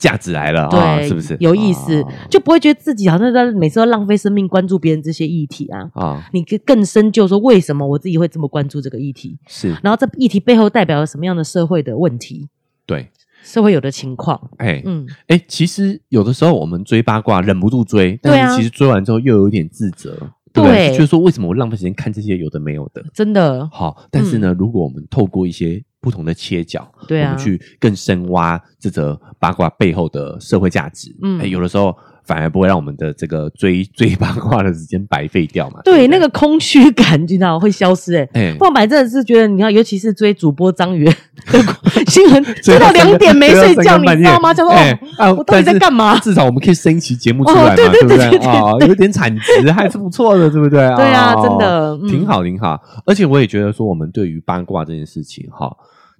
[0.00, 1.36] 价值来了啊，对，是不是？
[1.38, 2.00] 有意思？
[2.00, 2.08] 哦。
[2.30, 5.90] 就不会觉得自己好像在每次都浪费生命关注别人这些议题啊。
[5.94, 9.76] 啊，你更更深究说为什么我自己会这么关注这个议题，是。
[9.82, 12.48] 然后这议题背后代表了什么样的社会的问题，
[12.86, 13.10] 对，
[13.44, 14.50] 社会有的情况。
[14.56, 20.16] 哎嗯，哎，其实有的时候我们追八卦忍不住追，但是其实追完之后又有一点自责，
[20.52, 20.88] 对对？
[20.88, 20.90] 对。
[20.92, 23.04] 就是说为什么我浪费时间看这些有的没有的？
[23.12, 27.30] 真的，好，但是呢，如果我们透过一些不同的切角，嗯对啊。
[27.30, 31.40] 我们去更深挖这则八卦背后的社会价值，嗯。
[31.40, 31.96] 哎，有的时候
[32.30, 35.80] 反而不会让我们的这个追追八卦的时间白费掉嘛。
[35.82, 41.12] 对不那个空虚感，你知道会消失哎、哎不然本来真的是觉得，你看，尤其是追主播张元
[41.50, 41.58] 的
[42.06, 44.54] 新闻，追追到两点没睡觉，你知道吗？
[44.54, 48.70] 就说、哎哦，啊我到底在干嘛至少我们可以升一期节目出来嘛，哦对对不对啊？
[48.86, 50.78] 有点产值还是不错的，对不对？
[50.94, 52.80] 对啊哦真的嗯挺好，挺好。
[53.04, 55.76] 而且我也觉得说，我们对于八卦这件事情，哈，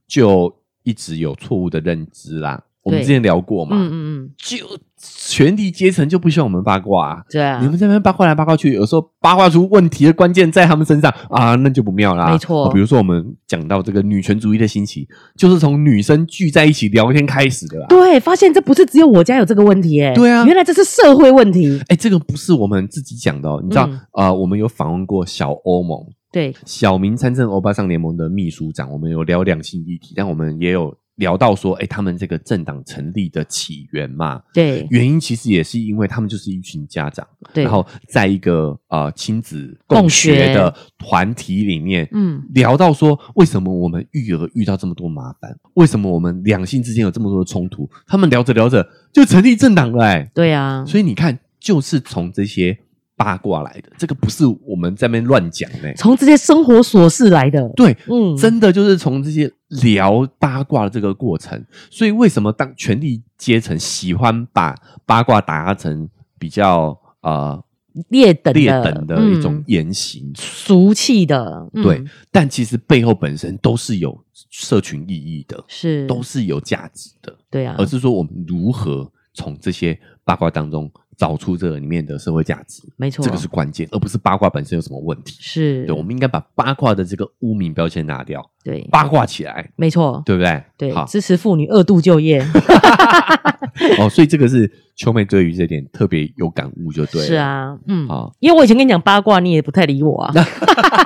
[0.08, 2.60] 就一直有错误的认知啦。
[2.82, 4.56] 我们之前聊过嘛，嗯嗯嗯，就
[4.96, 7.22] 权力阶层就不需要我们八卦、啊。
[7.30, 12.30] 对啊你，们这边八卦来八卦去，有时候八卦出问题的关键在他们身上啊，那就不妙啦。
[12.30, 17.86] 没错哦比如说我们讲到这个女权主义的兴起，就是从女生聚在一起聊天开始的啦。
[17.88, 21.80] 对，发现这不是只有我家有这个问题哎、对啊原来这是社会问题。
[21.88, 25.98] 哎，这个不是我们自己讲的哦，你知道，嗯呃，我们有访问过小欧盟、
[26.32, 37.62] 对，小明参政欧巴桑联盟的秘书长，我们有聊两性议题，但我们也有聊到说，哎，他们这个政党成立的起源嘛，对，原因其实也是因为他们就是一群家长，对。
[37.62, 40.40] 然后在一个呃亲子共共学。
[40.40, 52.78] 学的团体里面，嗯，聊到说为什么我们育儿遇到这么多麻烦，为什么我们两性之间有这么多的冲突，他们聊着聊着就成立政党了、哎，对啊，所以你看，就是从这些
[53.20, 57.68] 八卦来的，这个不是我们在那边乱讲的、从这些生活琐事来的。
[57.76, 59.52] 对，嗯，真的就是从这些
[59.82, 67.62] 聊八卦的这个过程，所以为什么当权力阶层喜欢把八卦打压成比较呃
[68.08, 70.32] 劣等劣等的一种嗯言行？
[70.34, 71.82] 俗气的，嗯。
[71.82, 72.02] 对，
[72.32, 76.06] 但其实背后本身都是有社群意义的，是。
[76.06, 77.74] 都是有价值的，对啊。
[77.76, 85.36] 而，是说我们如何从这些八卦当中找出这里面的社会价值，没错，这个是关键，而不是八卦本身有什么问题。
[85.40, 90.62] 是，对，我们应该把八卦的这个污名标签拿掉，对，八卦起来，没错，对不对？
[90.78, 91.04] 对，好。
[91.06, 92.40] 支持妇女二度就业，
[93.98, 97.26] 哦，所以这个是秋妹对于这点特别有感悟，就对了。
[97.26, 100.32] 是，啊，嗯，好，因为我以前跟你讲八卦，你也不太理我啊，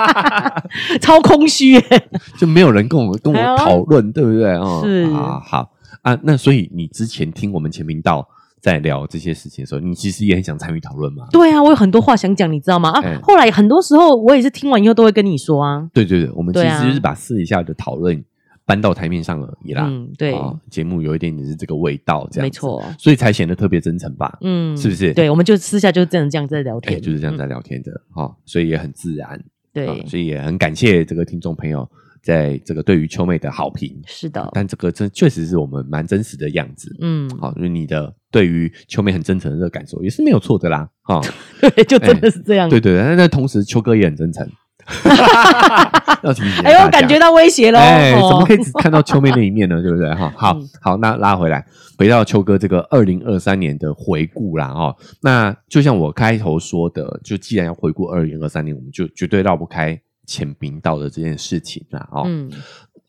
[1.00, 2.08] 超空虚耶，
[2.38, 4.52] 就没有人跟我跟我讨论，对不对？
[4.56, 5.10] 哦，是。
[5.14, 5.70] 啊，好。
[6.02, 8.28] 啊，那所以你之前听我们前频道
[8.64, 11.26] 在聊这些事情的时候，你其实也很想参与讨论嘛？
[11.30, 12.88] 对啊，我有很多话想讲，你知道吗？
[12.92, 18.24] 啊，哎后来很多时候我也是听完以后都会跟你说啊，对对对，我们其对啊实就是把私底下的讨论
[18.64, 19.84] 搬到台面上而已啦。
[19.86, 24.38] 嗯，对，啊节目有一点点是这个味道，这样子没错，所以才显得特别真诚吧？
[24.40, 29.38] 嗯，是不是对，我们就私下就这样这样在聊哎，天，就是这样在嗯聊天的哈，所以也很自然。
[29.74, 31.86] 对啊，所以也很感谢这个听众朋友
[32.24, 33.94] 在这个对于秋妹的好评。
[34.06, 36.94] 是的，但这个真确实是我们蛮真实的样子。
[37.00, 40.88] 嗯，好，就是你的对于秋妹很真诚的这个感受也是没有错的啦。
[41.02, 41.20] 哈，
[41.60, 44.48] 对，就真的是这样，对对，但那同时秋哥也很真诚。
[46.22, 49.80] 要提醒一下哎呦，感觉到威胁喽，哎，哦怎么可以只看到秋妹那一面呢？
[49.80, 50.12] 对不对？
[50.14, 51.64] 哈，好嗯好，那拉回来，
[51.96, 62.50] 回到秋哥这个二零二三年的回顾啦，哈，那就像我开头说的，就既然要回顾二零二三年，我们就绝对绕不开前频道的这件事情啦，哦，嗯，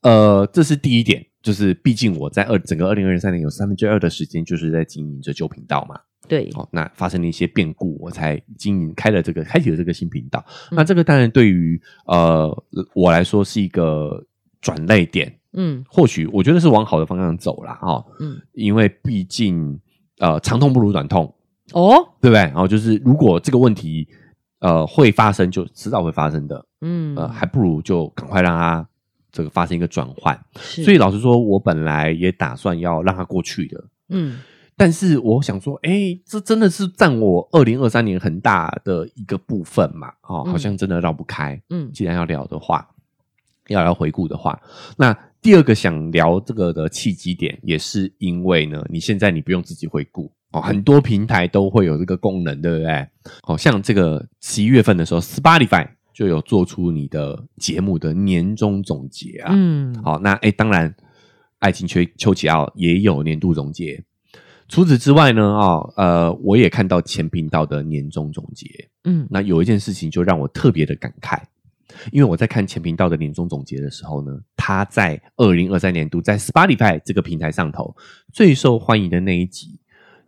[0.02, 10.44] 呃，这是第一点，就是毕竟我在二整个二零二三年有三分之二的时间就是在经营着旧频道嘛，对，哦，那发生了一些变故，我才经营开了这个开启了这个新频道。
[10.72, 10.76] 嗯。
[10.76, 14.26] 那这个当然对于呃我来说是一个
[14.62, 15.84] 转类点，嗯。
[15.88, 19.80] 或许我觉得是往好的方向走啦，哦，嗯，因为毕竟
[20.20, 21.34] 呃长痛不如短痛，
[21.74, 22.42] 哦，对不对？
[22.42, 24.08] 然后就是如果这个问题
[24.60, 28.88] 呃会发生，就迟早会发生的，嗯，呃，还不如就赶快让它
[29.32, 30.40] 这个发生一个转换。
[30.56, 34.40] 所以老实说，我本来也打算要让它过去的，嗯
[34.78, 41.62] 但是我想说，哎，这真的是占我二零二三年很大的一个部分嘛，哦，嗯好像真的绕不开。
[41.70, 42.86] 嗯既然要聊的话，
[43.68, 44.62] 要聊回顾的话，
[44.98, 53.08] 那第二个想聊这个的契机点，也是因为呢，你现在你不用自己回顾哦，很多平台都会有这个功能，对不对？
[53.44, 59.52] 哦，像这个十一月份的时候，Spotify 就有做出你的节目的年终总结啊。
[59.54, 60.96] 嗯，好，那哎，当然
[61.60, 64.02] 爱情秋秋奇奥也有年度总结。
[64.70, 68.68] 除此之外呢，啊、呃，我也看到前频道的年终总结。
[69.04, 71.40] 嗯那有一件事情就让我特别的感慨，
[72.12, 77.94] 因为我在看前频道的年终总结的时候呢，他在二零二三年度在 Spotify 这个平台上头
[78.32, 79.80] 最受欢迎的那一集，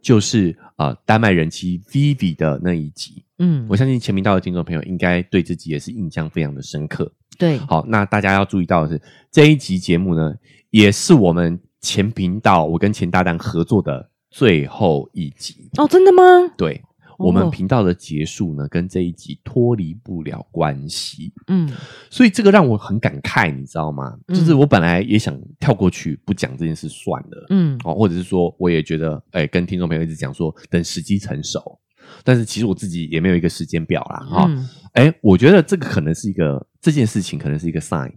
[0.07, 3.25] 就是呃丹麦人妻 Vivi 的那一集。
[3.39, 7.11] 嗯我，相信前频道的听众朋友应该对自己也是印象非常的深刻。
[7.37, 10.33] 对，好，那大家要注意到的是，这一集节目呢，
[10.69, 15.69] 也是我们前频道我跟前搭档合作的最后一集。
[15.77, 16.23] 哦，真的吗？
[16.57, 16.81] 对，
[17.17, 17.49] 我们哦。
[17.49, 21.69] 频道的结束呢，跟这一集脱离不了关系，嗯。
[22.09, 24.17] 所以这个让我很感慨，你知道吗？
[24.27, 24.35] 嗯。
[24.35, 27.79] 就是我本来也想跳过去不讲这件事算了，嗯。
[27.83, 31.79] 哦，或者是说我也觉得，哎、跟听众朋友一直讲说等时机成熟，
[32.23, 38.11] 但是其实我自己也没有一个时间表啦，哈、嗯，哎、我觉得这个可能是一个这件事情可能是一个 sign，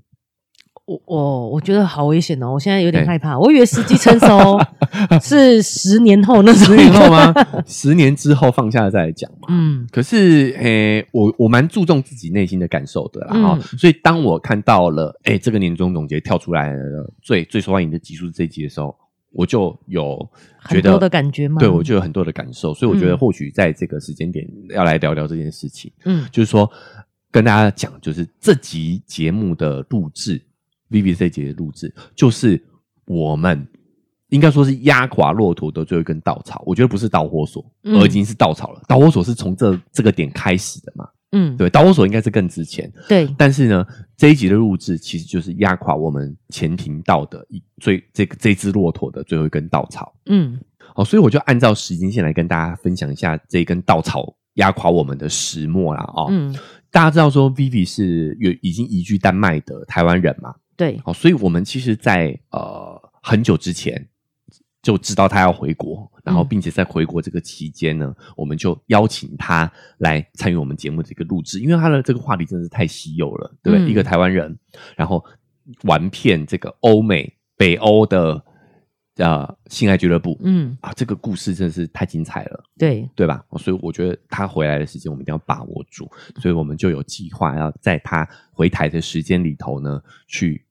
[0.91, 3.39] 我我我觉得好危险哦，我现在有点哎害怕。
[3.39, 4.59] 我以为时机成熟
[5.23, 7.35] 是十年后那时候，十年后吗？
[7.65, 9.47] 十年之后放下了再来讲嘛。
[9.51, 18.93] 嗯可是，诶、我我蛮注重自己内心的感受的啦，哈、嗯所以当我看到了，诶、这个年终总结跳出来了最最受欢迎的集数是这一集的时候，
[19.31, 20.29] 我就有
[20.69, 26.69] 觉得很多的感觉吗对我就有很多的感受，所以我觉得嗯或许在这个时间点要来聊聊这件事情，嗯就是说
[27.31, 30.43] 跟大家讲，就是这集节目的录制
[30.91, 32.63] ，VV 这一集的录制，就是
[33.07, 33.67] 我们。
[34.31, 38.81] 应该说是压垮骆驼的最后一根稻草，我觉得不是导火索，嗯而已经是稻草了。
[38.87, 41.05] 导火索是从这这个点开始的嘛？
[41.33, 42.89] 嗯，对，导火索应该是更值钱。
[43.09, 43.85] 对，但是呢，
[44.17, 50.15] 这一集的录制其实就是压垮我们前庭道的一最这个这只骆驼的最后一根稻草。
[50.27, 50.61] 嗯
[50.95, 56.09] 好，所以我就按照时间线来跟大家分享一下这根稻草压垮我们的始末啦。
[56.15, 56.57] 哦，嗯，
[56.93, 60.55] 大家知道说 Vivi 是有已经移居丹麦的台湾人嘛？
[60.81, 64.09] 对，好，所以我们其实在，呃很久之前
[64.81, 73.87] 就知道他要回国，然后嗯并且在回国这个期间呢，我们就邀请他来参与我们节目的一个录制，因为他的这个话题真的是太稀有了，对不对？
[73.87, 74.59] 嗯一个台湾人，
[74.97, 75.23] 然后
[75.83, 78.43] 玩遍这个欧美、北欧的
[79.17, 82.65] 呃性爱俱乐部，嗯啊，这个故事真的是太精彩了。
[82.79, 83.45] 对，对吧？
[83.59, 90.65] 所以我觉得他回来的时间我们一定要把握住，所以我们就有计划要在他回台的时间里头呢，去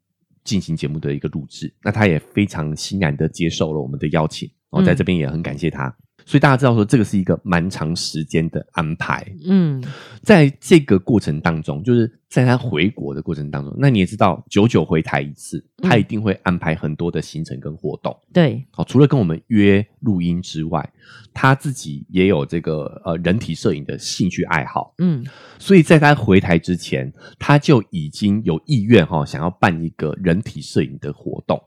[0.50, 1.72] 进行节目的一个录制。
[1.84, 5.96] 那他也非常欣然的接受了我们的邀请，哦，嗯在这边也很感谢他。
[6.30, 9.26] 所以大家知道说，这个是一个蛮长时间的安排。
[9.46, 9.84] 嗯。
[10.22, 18.16] 在这个过程当中，就是在他回国的过程当中，那你也知道，久久回台一次，他嗯一定会安排很多的行程跟活动。
[18.32, 20.88] 对，好，除了跟我们约录音之外，
[21.34, 25.26] 他自己也有这个呃人体摄影的兴趣爱好，嗯。
[25.58, 31.60] 所以在他回台之前，他就已经有意愿哈、想要办一个人体摄影的活动，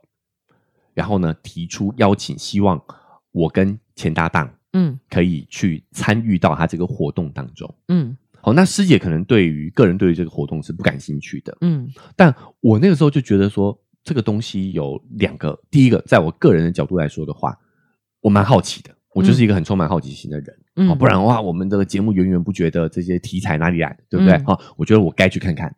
[0.95, 2.81] 然后呢提出邀请，希望
[3.33, 4.99] 我跟前搭档嗯。
[5.11, 7.75] 可以去参与到他这个活动当中。
[7.89, 8.17] 嗯。
[8.41, 11.89] 好，那师姐可能对于个人对于这个活动是不感兴趣的，嗯。
[12.17, 17.57] 但我那个时候就觉得说，这个东西有两个，第一个，在我个人的角度来说的话，
[18.21, 20.89] 我蛮好奇的，我就是一个很充满好奇心的人，嗯。
[20.91, 24.35] 哦，不然的话，我们的节目源源不绝的这些题材哪里来的，对不对？
[24.35, 24.45] 嗯。
[24.47, 25.73] 好、我觉得我该去看看，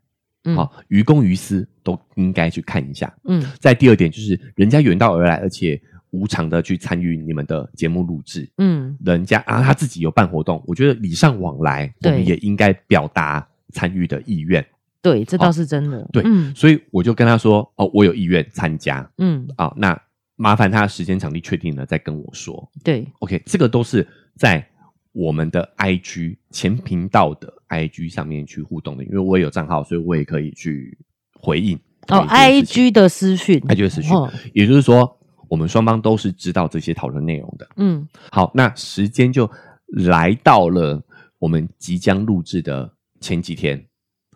[0.45, 0.57] 嗯。
[0.57, 3.14] 好、于公于私都应该去看一下。
[3.25, 3.45] 嗯。
[3.61, 5.79] 在第二点就是，人家远道而来，而且
[6.14, 8.96] 无偿的去参与你们的节目录制，嗯。
[9.05, 14.64] 人家啊他自己有办活动，我觉得礼尚往来，我们对也应该表达参与的意愿。
[15.03, 16.09] 对，这倒是真的。
[16.12, 16.55] 对嗯。
[16.55, 19.07] 所以我就跟他说：“哦，我有意愿参加。
[19.18, 20.00] 嗯，啊、那
[20.37, 22.70] 麻烦他的时间场地确定了再跟我说。
[22.83, 24.66] 对，OK，这个都是在
[25.12, 30.96] 我们的 IG 前频道的 IG 上面去互动的，因为我也有账号，所以我也可以去
[31.35, 33.61] 回应哦，IG 的私讯。
[33.61, 34.11] IG 的私讯。
[34.12, 34.33] 哦。
[34.55, 37.69] 也就是说，我们双方都是知道这些讨论内容的。
[37.77, 39.51] 嗯好，那时间就
[39.87, 41.03] 来到了
[41.39, 43.85] 我们即将录制的前几天。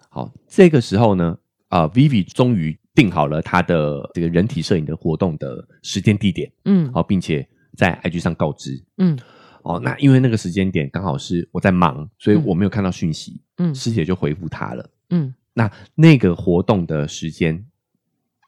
[0.09, 8.83] 好，这个时候呢，啊、v i v i 终于定好了他的这个人体摄影的活动的时间地点，嗯好，并且在 IG 上告知。
[8.97, 9.19] 嗯
[9.63, 14.91] 哦，那因为那个时间点刚好是我在忙，所以嗯我没有看到讯息，嗯师姐就回复他了。
[15.11, 17.67] 嗯那那个活动的时间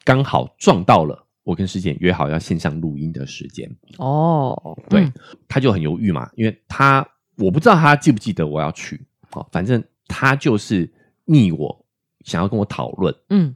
[0.04, 5.12] 刚好撞到了我跟师姐约好要线上录音的时间，哦，对，嗯
[5.48, 9.00] 他就很犹豫嘛，因为他我不知道他记不记得我要去，
[9.32, 10.88] 哦，反正他就是
[11.24, 11.86] 密我，
[12.24, 13.54] 想要跟我讨论嗯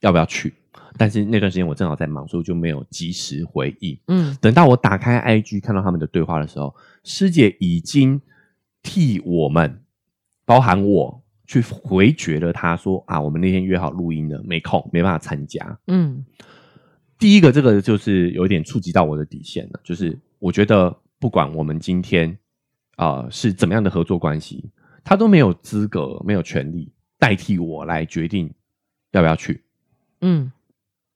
[0.00, 0.52] 要不要去，
[0.98, 3.98] 但是那段时间我正好在忙，所以我就没有及时回应。
[4.08, 8.20] 嗯等到我打开 IG 看到他们的对话的时候，师姐已经
[8.82, 9.82] 替我们，
[10.44, 15.78] 包含我去回绝了他说啊，我们那天约好录音的，没空，没办法参加。
[15.86, 16.24] 嗯
[17.20, 22.36] 第一个这个就是有点触及到我的底线了，就是我觉得不管我们今天
[22.96, 24.70] 啊、呃是怎么样的合作关系，
[25.04, 28.50] 他都没有资格、没有权利代替我来决定
[29.12, 29.62] 要不要去。
[30.22, 30.50] 嗯，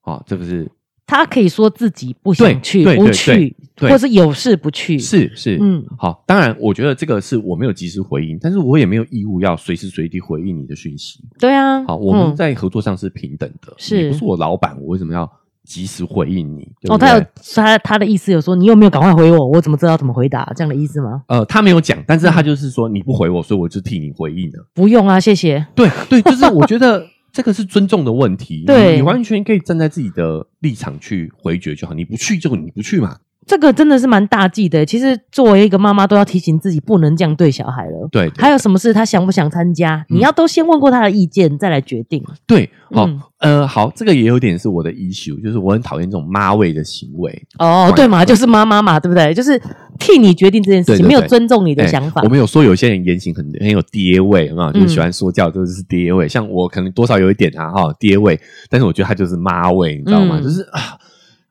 [0.03, 0.71] 啊、这个是
[1.07, 11.23] 他可以说自己不想去，不去，对或是有事不去。，是是，嗯好，当然，我觉得这个是我没有及时回应，但是我也没有义务要随时随地回应你的讯息。
[11.39, 11.83] 对啊。
[11.85, 15.31] 好，我们嗯在合作上是平等的，是你不是我老板，我为什么要
[15.65, 16.69] 及时回应你？
[16.89, 17.25] 哦，他有
[17.55, 19.49] 他他的意思有说，你有没有赶快回我？
[19.49, 20.53] 我怎么知道怎么回答？
[20.55, 21.23] 这样的意思吗？
[21.29, 24.67] 呃，他没有讲，但是嗯他就是说你不回我，所以我就替你回应了。
[24.75, 25.67] 不用啊，谢谢。
[25.75, 33.17] 对对，就是我觉得 这个是尊重的问题，对你你完全可以站在自己的立场去回绝就好，你不去就你不去嘛。
[33.47, 34.85] 这个真的是蛮大忌的。
[34.87, 38.09] 其实作为一个妈妈，都要提醒自己不能这样对小孩了。
[38.11, 42.25] 对，对还有什么事他想不想参加，嗯你要都先问过他的意见，再来决定。
[42.47, 47.47] 对，好，嗯呃，好，这个也有点是我的 issue，就是我很讨厌这种妈味的行为。
[47.59, 49.35] 哦，对嘛，就是妈妈嘛，对不对？
[49.35, 49.61] 就是
[49.99, 52.29] 替你决定这件事情，对对对没有尊重你的哎想法我。
[52.29, 56.27] 们有说有些人言行很很有爹味，啊，就喜欢说教，就是爹味。
[56.27, 60.39] 像我可能多少有一点啊，哈，爹味，但是我觉得他就是妈味，你知道吗？
[60.41, 60.97] 嗯就是啊，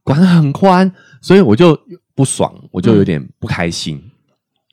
[0.03, 0.91] 管得很宽，
[1.23, 1.79] 所以我就
[2.13, 3.99] 不爽，我就有点不开心。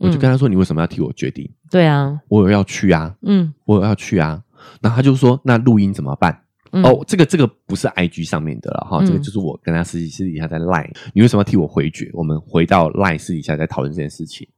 [0.01, 1.49] 我就跟他说：“你为什么要替我决定？
[1.71, 4.43] 对啊，我有要去啊，嗯我有要去啊。”
[4.81, 12.11] 然后他就说：“那录音怎么办？”嗯哦，这个这个不是 I G 上面的了哈，嗯这个就是我跟他私底私底下在 Line，你为什么要替我回绝？
[12.15, 14.49] 我们回到 Line 私底下再讨论这件事情。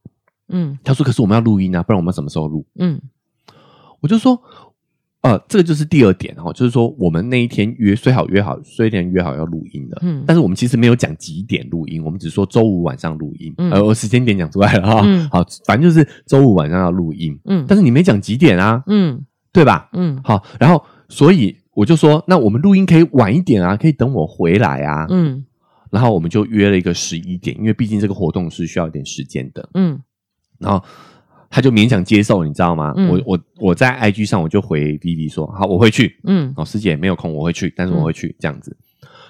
[0.47, 3.01] 嗯他说：“可是我们要录音啊，不然我们什么时候录嗯？”
[3.99, 4.41] 我就说
[5.23, 10.21] ：“呃，这个就是第二点哈，就是说我们那一天约虽好约好，虽然约好要录音的，嗯。
[10.27, 13.71] 但是我们其实没有讲几点录音，我们只说周五晚上录音，嗯。
[13.71, 15.29] 呃，我时间点讲出来了哈，嗯。
[15.29, 17.63] 好，反正就是周五晚上要录音，嗯。
[17.65, 19.23] 但是你没讲几点啊，嗯。
[19.53, 19.89] 对吧？
[19.93, 20.19] 嗯。
[20.25, 25.07] 好，然后所以我就说，那我们录音可以晚一点啊，可以等我回来啊。
[25.09, 25.45] 嗯。
[25.89, 29.69] 然后我们就约了一个十一点，因为毕竟这个活动是需要一点时间的。
[29.75, 30.01] 嗯。
[30.59, 30.83] 然后
[31.53, 32.91] 他就勉强接受，你知道吗？
[32.97, 36.19] 嗯我我我在 IG 上我就回 B B 说，好，我会去。
[36.23, 38.75] 嗯哦，师姐没有空，我会去，但是我会去、这样子。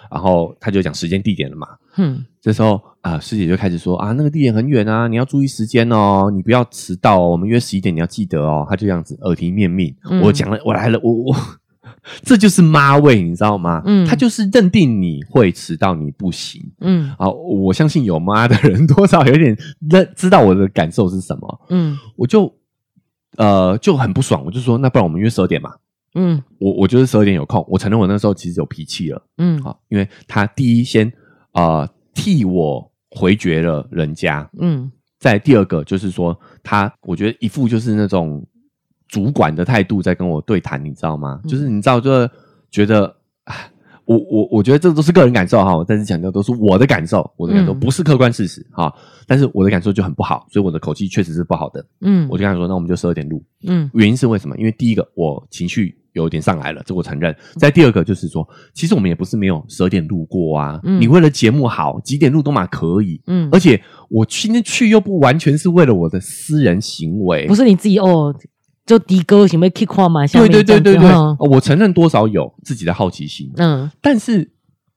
[0.10, 1.68] 然后他就讲时间地点了嘛。
[1.98, 7.32] 嗯这时候啊、师姐就开始说啊，那个地点很远啊，你要注意时间哦，你不要迟到哦。
[7.32, 8.66] 我们约十一点，你要记得哦。
[8.70, 11.36] 他就这样子耳提面命，嗯我讲了，我来了，我我，
[12.24, 13.82] 这就是妈味，你知道吗？
[13.86, 17.30] 嗯他就是认定你会迟到，你不行嗯啊。
[17.30, 19.58] 我相信有妈的人 多少有点
[19.90, 22.54] 认知道我的感受是什么，嗯我就
[23.38, 25.74] 呃就很不爽，我就说那不然我们约十二点嘛。
[26.16, 29.22] 嗯我我觉得十二点有空，我承认我那时候其实有脾气了。
[29.38, 31.12] 嗯好，因为他第一先
[31.54, 38.46] 呃替我回绝了人家，嗯再第二个就是说他，我觉得一副就是那种
[39.08, 41.40] 主管的态度在跟我对谈，你知道吗？
[41.44, 42.30] 嗯就是你知道，就是
[42.72, 43.16] 觉得。
[43.46, 43.70] 唉
[44.06, 48.94] 我我我觉得这都是个人感受哈，我再次强调都是我的感受，我的感受嗯不是客观事实哈。
[49.26, 51.86] 但是我的感受就很不好，所以我的口气确实是不好的。
[52.02, 53.42] 嗯我就跟他说，那我们就十二点录。
[53.66, 54.58] 嗯原因是为什么？
[54.58, 57.34] 因为第一个我情绪有点上来了，这我承认。
[57.56, 60.78] 再第二个就是说，其实我们也不是没有十二点录过啊。
[60.84, 63.22] 嗯你为了节目好，几点录都嘛可以。
[63.28, 68.36] 嗯而且我今天去又不完全是为了我的私人行为，不是你自己哦，
[68.86, 70.26] 就的哥想要 kick 跨嘛？
[70.28, 71.10] 下对对对对对，
[71.50, 74.52] 我承认多少有自己的好奇心，嗯但是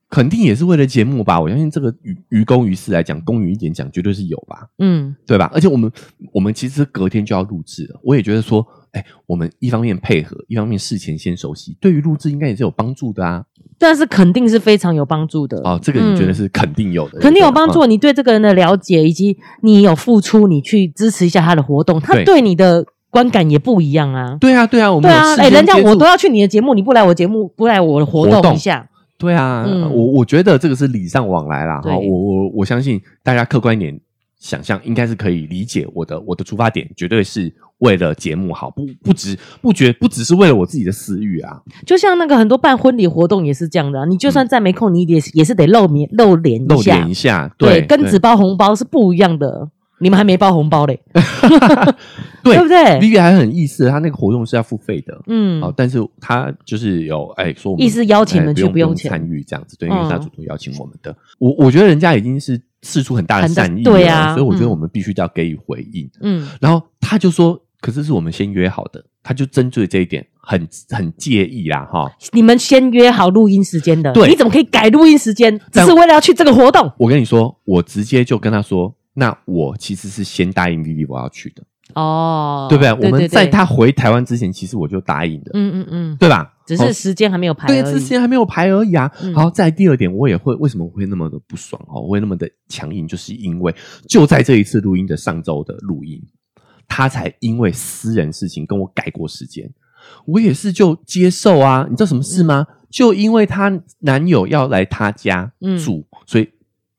[0.09, 1.40] 肯定也是为了节目吧。
[1.40, 4.68] 我相信这个于于公于私来讲，公允一点讲，绝对是有吧。
[4.79, 5.51] 嗯对吧？
[5.53, 5.90] 而且我们
[6.33, 13.44] 我们其实隔天就要录制了，我也觉得说，哎，我们一方面配合，一方面事前先熟悉，对于录制应该也是有帮助的啊。
[13.79, 17.85] 但是肯定是非常有帮助的哦，这个你觉得嗯是肯定有的，肯定有帮助。。
[17.85, 24.37] 你对这个人的了解，以及你有付出，你去支持一下他的活动，他对对你的观感也不一样啊。
[24.38, 31.81] 对啊，对啊，我们对啊，哎，人家我都要去你的节目，你不来我节目，不来我的活活动动一下，对啊，嗯我我觉得这个是礼尚往来啦。
[31.83, 33.98] 我我我相信大家客观一点
[34.38, 41.62] 想象，应该是可以理解我的我的出发点，绝对是为了节目好，不不只不觉不只是为了我自己的私欲啊。
[41.87, 49.70] 就像那个很多办婚礼活动也是这样的啊、你就算再没空，你也是也是得露面露脸一露下，脸一下，对，对，跟纸包红包是不一样的。
[49.98, 51.00] 你们还没包红包嘞，
[52.44, 55.18] 对对不对？Vivi 还很意思，他那个活动是要付费的。
[55.26, 61.14] 嗯好，但是他就是有哎说我们意思邀请哎不人去不用钱参与这样子，对，因为是他嗯主动邀请我们的。
[61.38, 66.09] 我我觉得人家已经是试出很大的很大善意了，对啊所以我觉得嗯我们必须要给予回应。
[66.20, 72.11] 嗯然后他就说，可是是我们先约好的，他就针对这一点很很介意啦，哈。
[72.32, 75.57] 你们先约好录音时间的，对你怎么可以改录音时间？
[75.59, 81.62] 只但是为了要去这个活动我跟你说，我直接就跟他说，那我其实是先答应 Vivi 我要去的，
[81.95, 82.93] 哦，对不对？
[82.93, 86.53] 我们在对他回台湾之前，其实我就答应的，嗯嗯嗯对吧？
[86.67, 87.95] 只是时间还没有排对，而已。
[87.95, 89.11] 之前还没有排而已啊。
[89.23, 93.75] 嗯好，在第二点，我也会为什么我会那么的不爽哦，我会那么的强硬，就是因为
[94.07, 96.23] 就在这一次录音的上周的录音，
[96.87, 99.73] 他才因为私人事情跟我改过时间，
[100.27, 101.87] 我也是就接受啊。
[101.89, 102.67] 你知道什么事吗？
[102.91, 106.49] 就因为她男友要来她家嗯住，所以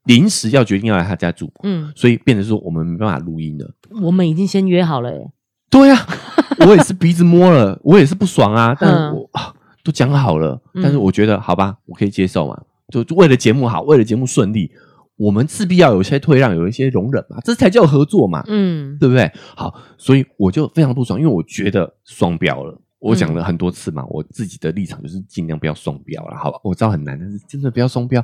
[0.08, 3.70] 临时要决定要来他家住，嗯，所以变成说我们没办法录音了。
[4.02, 5.32] 我们已经先约好了耶。
[5.70, 6.08] 对呀、
[6.66, 9.54] 我也是鼻子摸了，我也是不爽啊，但嗯我、啊
[9.84, 14.70] 都讲好了，嗯但是我觉得好吧，我可以接受嘛，就就为了节目好，为了节目顺利，
[15.16, 19.32] 我们势必要有一些退让，有一些容忍嘛，这才叫合作嘛，嗯对不对？
[19.56, 22.82] 好，所以我就非常不爽，因为我觉得双标了。
[23.00, 26.60] 我讲了很多次嘛，我自己的立场就是尽量不要双标了，好吧？
[26.64, 28.22] 我知道很难，但是真的不要双标。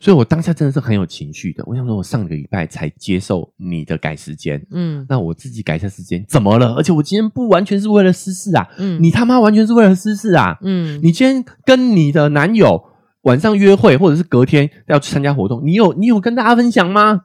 [0.00, 1.62] 所以我当下真的是很有情绪的。
[1.66, 6.74] 我想说，我上个礼拜才接受你的改时间，嗯那我自己改一下时间，怎么了？
[6.74, 10.58] 而且我今天不完全是为了私事啊，嗯你他妈完全是为了私事啊！
[10.62, 12.84] 嗯，你今天跟你的男友
[13.22, 17.22] 晚上约会，或者是隔天要去参加活动，你有你有跟大家分享吗？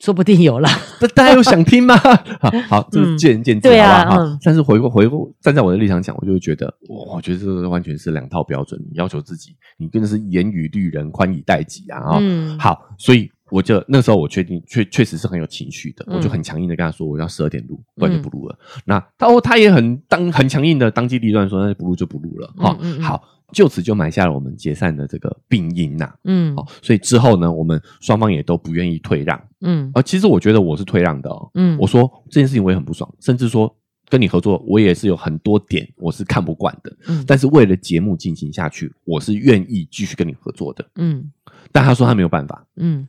[0.00, 0.68] 说不定有啦。
[1.00, 1.96] 大 大家有想听吗？
[1.96, 4.26] 好 好，这是见仁见智，对啊好不好？
[4.26, 8.80] 嗯但是回过回过站在我的立场讲，我就会觉得，我觉得这个完全是两套标准。
[8.80, 11.98] 你要求自己，你真的是严以律人，宽以待己啊！
[12.00, 18.58] 啊、嗯好，所以我就那时候我确定确确实是很有情绪的，嗯我就很强硬的跟他说我要十二点录，不然就不录了。
[18.86, 22.50] 那他哦，他也很当很强硬的当机立断说那不录就不录了。
[22.56, 23.22] 哈、好，
[23.52, 29.40] 就此就埋下了我们解散的这个病因呐、嗯哦，所以之后呢，我们双方也都不愿意退让。
[29.60, 31.50] 嗯啊，其实我觉得我是退让的哦。
[31.54, 33.74] 嗯我说这件事情我也很不爽，甚至说
[34.08, 36.96] 跟你合作，我也是有很多点我是看不惯的。
[37.08, 40.84] 嗯但是为了节目进行下去，我是愿意继续跟你合作的。
[40.96, 41.30] 嗯
[41.72, 43.06] 但他说他没有办法，嗯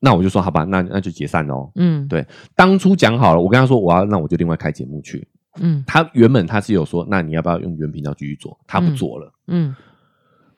[0.00, 1.70] 那我就说好吧，那那就解散喽。
[1.76, 5.26] 嗯对，当初讲好了，我跟他说我要，那我就另外开节目去。
[5.60, 8.58] 嗯他原本他是有说，那你要不要用原频道继续做？
[8.66, 9.74] 他不嗯做了、嗯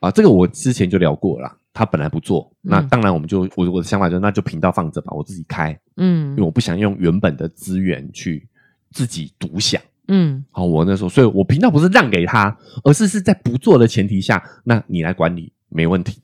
[0.01, 1.57] 啊，这个我之前就聊过了啦。
[1.73, 8.49] 他本来不做，那嗯当然我们就我我的想法就是，那就频道放着吧，我自己开，嗯因为我不想用原本的资源去
[8.93, 9.81] 自己独享。
[10.09, 16.23] 嗯好，我那时候，所以我频道不是让给他，而是是在不做的前提下，那你来管理没问题。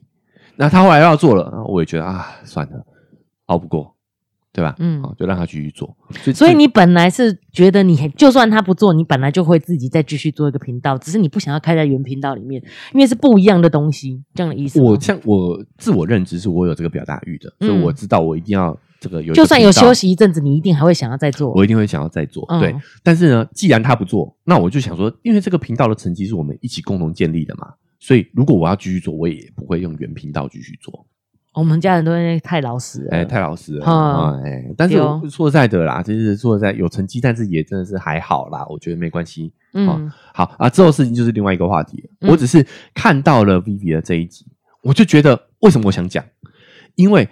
[0.56, 2.86] 那他后来要做了，然后我也觉得啊，算了，
[3.46, 3.94] 熬不过，
[4.52, 4.74] 对吧？
[4.78, 5.96] 嗯好，就让他继续做。
[6.10, 14.80] 所以，所以你本来是觉得你就算他不做，你本来就会自己再继续做一个频道，只是你不想要开在原频道里面，因为是不一样的东西，这样的意思。
[14.80, 21.50] 我像我自我认知是我有这个表达欲的，所以嗯我知道我一定要这个有就算有休息一阵子，你一定还会想要再做。
[21.54, 22.44] 我一定会想要再做。
[22.50, 31.06] 嗯对，但是呢，既然他不做，那我就想说，因为这个频道的成绩是我们一起共同建立的嘛，所以如果我要继续做，我也不会用原频道继续做。
[31.54, 33.08] 我们家人都会太老实了。
[33.10, 34.40] 哎，太老实了嗯啊！
[34.44, 39.52] 哎，但是对哦我说实在的啦，就是说实在有成绩，但是也真的是还好啦，我觉得没关系。
[39.74, 42.10] 嗯好啊，之后事情就是另外一个话题了。
[42.20, 44.46] 嗯我只是看到了 Vivi 的这一集，
[44.82, 46.24] 我就觉得为什么我想讲？
[46.94, 47.28] 因为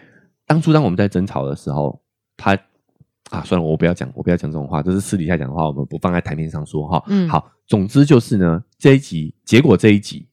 [0.46, 2.00] 当初当我们在争吵的时候，
[2.36, 2.58] 他
[3.30, 7.02] 啊，算了，我不要讲，我不要讲这种话，这是私底下讲的话，我们不放在台面上说哈。
[7.06, 10.26] 嗯好，总之就是呢，这一集结果这一集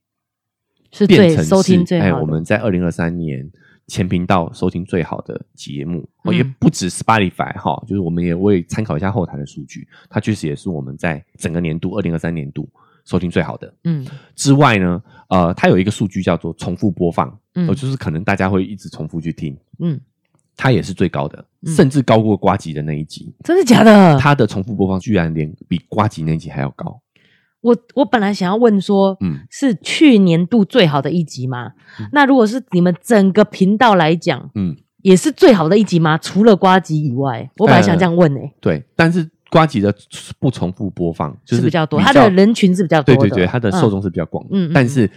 [0.92, 2.22] 是变成最收听最好的。
[2.22, 3.50] 我们在二零二三年
[3.88, 12.70] 前频道收听最好的节目，哦，嗯也不止 Spotify 哈，就是我们也会参考一下后台的数据，它确实也是我们在整个年度二零二三年度
[13.06, 13.74] 收听最好的。
[13.86, 20.00] 嗯之外呢，呃，它有一个数据叫做重复播放，嗯呃，就是可能大家会一直重复去听，嗯，
[20.58, 23.34] 它也是最高的，嗯甚至高过瓜吉的那一集。
[23.46, 24.20] 真的假的？
[24.20, 27.00] 它的重复播放居然连比瓜吉那一集还要高。
[27.68, 31.74] 我我本来想要问说，嗯是去年度最好的一集吗？
[32.14, 36.18] 那如果是你们整个频道来讲，嗯，也是最好的一集吗？
[36.18, 39.94] 除了瓜集以外，我本来想这样问诶、对，但是瓜集的
[40.40, 45.10] 不重复播放就是比较多，它的人群是比较多的，对对对，它的受众是比较广嗯但是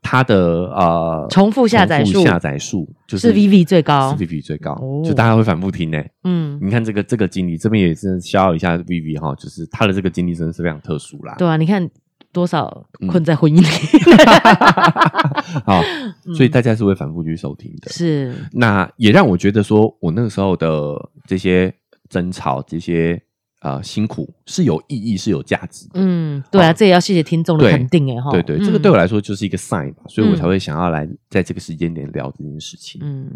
[0.00, 4.16] 它的呃重复下载数下载数就是是 VV 最高。
[4.16, 5.02] 是 VV 最高，哦。
[5.04, 6.02] 就大家会反复听呢。
[6.24, 11.34] 嗯，你看这个这个经历，这边也是消耗一下 VV 哈，就是他的这个经历真的是非常特殊啦。
[11.38, 11.88] 对啊，你看
[12.32, 13.08] 多少嗯。
[13.08, 13.66] 困在婚姻里，
[15.66, 15.82] 好，
[16.26, 16.34] 嗯。
[16.34, 17.90] 所以大家是会反复去收听的。
[17.90, 18.34] 是。
[18.52, 20.94] 那也让我觉得说，我那个时候的
[21.26, 21.72] 这些
[22.08, 23.20] 争吵、这些
[23.60, 25.92] 呃辛苦是有意义、是有价值的。
[25.94, 33.00] 嗯，对啊，好这也要谢谢听众的肯定哎哈，对对，嗯这个对我来说就是一个 sign 吧，所以我嗯才会想要来在这个时间点聊这件事情。
[33.04, 33.30] 嗯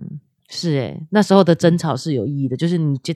[0.48, 3.14] 是哎，那时候的争吵是有意义的，就是你就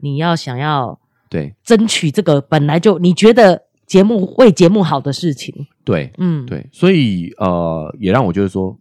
[0.00, 0.98] 你要想要
[1.28, 8.78] 对争取这个本来就你觉得节目为节目好的事情，对嗯，对，所以呃，也让我觉得说。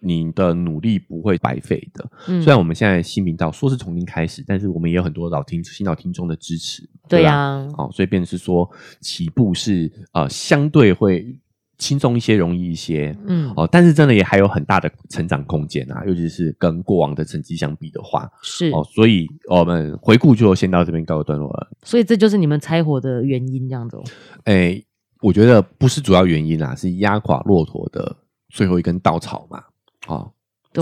[0.00, 2.08] 你的努力不会白费的。
[2.28, 8.68] 嗯虽然我们现在新频道说是重新开始，但是我们也有很多老听新老听众的支持，吧对呀哦，所以变成是说
[9.00, 11.36] 起步是呃相对会
[11.78, 13.16] 轻松一些，容易一些。
[13.26, 21.70] 嗯，哦，但是真的也还有很大的成长空间啊，尤其是跟过往的成绩相比的话，是，哦，所以我们回顾就先到这边告一段落了。
[21.84, 24.02] 所以这就是你们拆伙的原因，这样子哦。
[24.44, 24.82] 哎，
[25.22, 28.16] 我觉得不是主要原因啦，是压垮骆驼的
[28.48, 29.62] 最后一根稻草嘛。
[30.08, 30.32] 哦，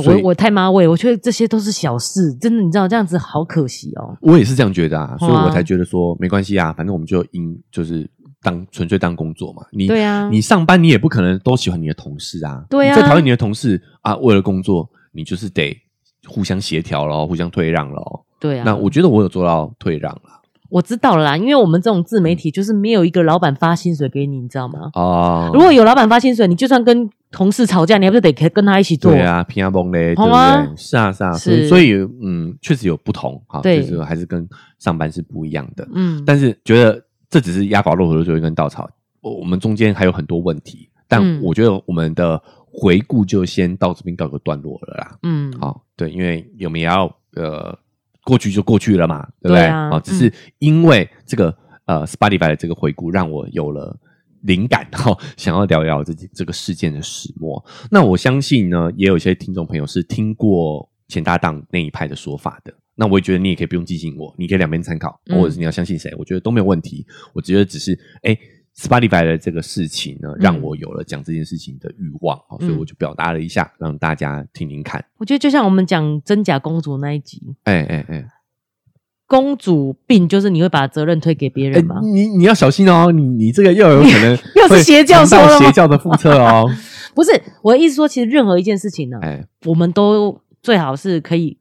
[0.00, 4.16] 我我太妈味，我觉得这些都是小事，真的，你知道这样子好可惜哦。
[4.20, 8.08] 我也是这样觉得啊，所以我才觉得说没关系啊，反正我们就因就是
[8.42, 9.64] 当纯粹当工作嘛。
[9.72, 15.76] 你对啊你上班你也不可能都喜欢你的同事啊，对啊你再讨厌你的同事啊，为了工作你就是得
[16.26, 18.24] 互相协调咯，互相退让咯。
[18.38, 20.42] 对啊，那我觉得我有做到退让了
[20.76, 24.90] 我知道了啦，因为我们这种自媒体就是没有一个老板发薪水给你，你知道吗？
[24.92, 25.50] 哦。
[25.54, 29.10] 如果有老板发薪水，你就算跟同事吵架，你还不是得跟他一起做？
[29.10, 30.76] 对啊，平安崩嘞，对不对？
[30.76, 34.46] 是啊，是啊，所以是所以嗯，确实有不同哈，就是还是跟
[34.78, 35.88] 上班是不一样的。
[35.94, 38.86] 嗯，但是觉得这只是压垮骆驼的最后一根稻草，
[39.22, 42.38] 我我们中间还有很多问题，但嗯我觉得我们的
[42.70, 45.16] 回顾就先到这边告个段落了啦。
[45.22, 47.74] 嗯，好、对，因为我们也要呃
[48.26, 49.60] 过去就过去了嘛，对不对？
[49.60, 51.56] 对啊哦，只是因为这个
[51.86, 53.96] 呃 Spotify 的这个回顾，让我有了。
[54.42, 57.64] 灵感然后， 想要聊聊这这个事件的始末。
[57.90, 62.72] 那我相信呢，也有一些听众朋友是听过前搭档那一派的说法的。
[62.94, 67.04] 那我也觉得你也可以不用记信我，你可以两边参考，嗯或者是你要相信谁，我觉得都没有问题。
[67.32, 68.38] 我觉得只是哎
[68.78, 75.04] ，Spotify 的这个事情呢，让我有了讲这件事情的欲望，哦所以嗯我就表达了一下，让大家听听看。
[75.18, 78.28] 我觉得就像我们讲真假公主那一集，哎哎哎，
[79.26, 82.00] 公主病就是你会把责任推给别哎人吗？
[82.02, 86.68] 你你要小心哦，你你这个又有可能 又是邪教说了邪教的覆辙哦。
[87.14, 87.30] 不是，
[87.62, 91.56] 我的意思说，其实任何一件事情呢，哎，我们都最好是可以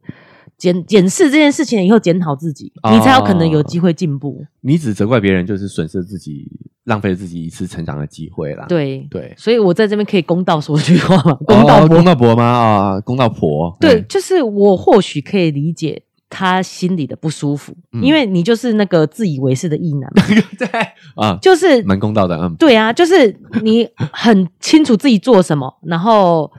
[0.58, 4.46] 检检视这件事情以后检讨自己，哦你才有可能有机会进步。
[4.60, 6.52] 你只责怪别人，就是损失自己，
[6.86, 8.66] 浪费了自己一次成长的机会啦。
[8.68, 12.44] 对，对，所以我在这边可以公道说句话嘛，公道公道婆吗？
[12.44, 13.76] 啊，公道婆。
[13.80, 20.24] 对，哎，就是我或许可以理解他心里的不舒服，嗯因为你就是那个自以为是的意男嘛，
[20.58, 20.68] 对
[21.16, 22.36] 啊，就是蛮公道的。
[22.38, 26.52] 嗯，对啊，就是你很清楚自己做什么，然后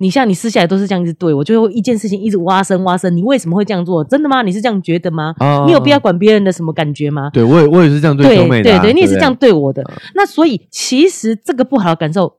[0.00, 4.02] 你像你私下来都是这样子对我，就会一件事情一直挖深挖深，你为什么会这样做？
[4.02, 4.40] 真的吗？
[4.40, 5.34] 你是这样觉得吗？
[5.38, 7.28] 哦你有必要管别人的什么感觉吗？
[7.34, 9.84] 对我也我也是这样对秋妹的啊，对对，你也是这样对我的。
[10.14, 12.32] 那所以其实这个不好的感受，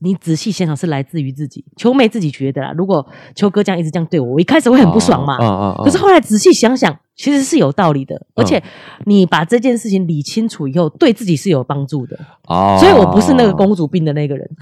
[0.00, 1.64] 你仔细想想是来自于自己。
[1.76, 3.06] 秋妹自己觉得啦，如果
[3.36, 5.36] 秋哥这样一直这样对我，我一开始会很不爽嘛。
[5.38, 8.60] 哦哦哦可是后来仔细想想，其实是有道理的，而且
[9.04, 12.18] 你把这件事情理清楚以后，对自己是有帮助的。
[12.48, 14.50] 哦，所以我不是那个公主病的那个人。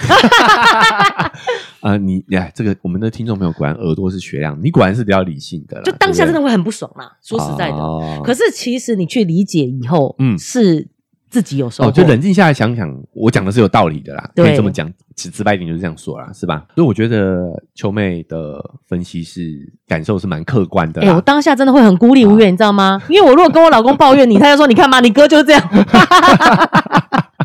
[1.83, 7.77] 啊，你呀，这个我们的听众朋友果然耳朵是雪亮，你果然是比较理性的啦，就当下真的的会很不爽啦，说实在的。
[7.77, 10.89] 哦可是其实你去理解以后，嗯是
[11.29, 11.89] 自己有收获。
[11.89, 16.65] 哦，就冷静下来想想，我讲的是有道理的啦，可对以这么讲，直直白一点就是这样说啦，是吧？
[16.75, 19.41] 所以我觉得秋妹的分析是
[19.89, 21.21] 感受是蛮客观的哎、我。
[21.21, 23.03] 当下真的会很孤立无援，你知道吗？
[23.09, 25.63] 因为我如果跟我老公抱怨你，他就说：“你看嘛，你哥就是这样。”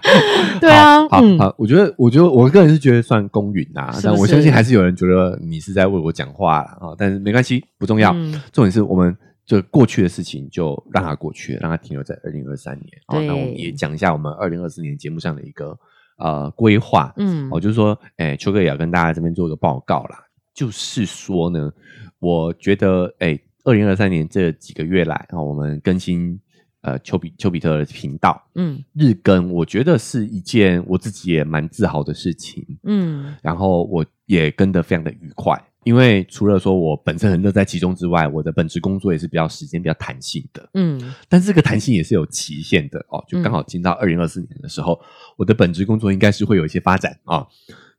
[0.60, 8.42] 对啊，好嗯，好，我觉得，我觉得我个人是觉得算公允啦，是是但我相信还是有人觉得你是在为我讲话啦啊，但是没关系，不重要，嗯。
[8.52, 12.88] 重点是我们就过去的事情就让它过去了，让它停留在二零二三年。
[13.08, 15.78] 那我们也讲一下我们二零二四年节目上的一个
[16.18, 17.14] 呃规划。
[17.18, 17.48] 嗯。
[17.52, 20.20] 哦，就是说，哎，秋哥也要跟大家这边做一个报告啦，
[20.54, 21.72] 就是说呢，
[22.20, 26.40] 我觉得，哎，二零二三年这几个月来啊、我们更新
[26.88, 28.42] 呃丘比丘比特的频道。
[28.56, 28.82] 嗯。
[28.94, 32.66] 日更，我觉得是一件我自己也蛮自豪的事情。
[32.84, 33.36] 嗯。
[33.42, 41.14] 然后我也跟得非常的愉快，因为除了说我本身很乐在其中之外，我的本职工作也是比较时间比较弹性的，嗯。
[41.28, 45.00] 但是这个弹性也是有期限的哦，就刚好进到二零二四年的时候，
[45.36, 47.46] 我的本职工作应该是会有一些发展啊、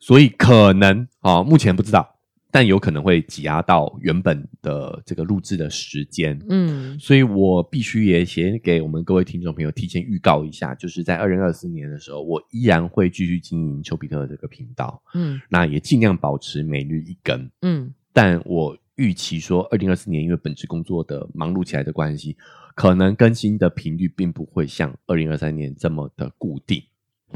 [0.01, 2.17] 所以可能啊、目前不知道，
[2.51, 6.99] 但有可能会挤压到原本的这个录制的时间，嗯。
[6.99, 15.41] 所以我必须也先给我们各位听众朋友提前预告一下，就是在二零二四年的时候，我依然会继续经营丘比特的这个频道，嗯。
[15.51, 17.51] 那也尽量保持每日一更。
[17.63, 17.93] 嗯。
[18.13, 22.37] 但我预期说，二零二四年因为本职工作的忙碌起来的关系，
[22.75, 26.83] 可能更新的频率并不会像二零二三年这么的固定。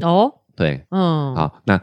[0.01, 0.33] 哦。
[0.55, 1.35] 对，嗯。
[1.35, 1.81] 好，那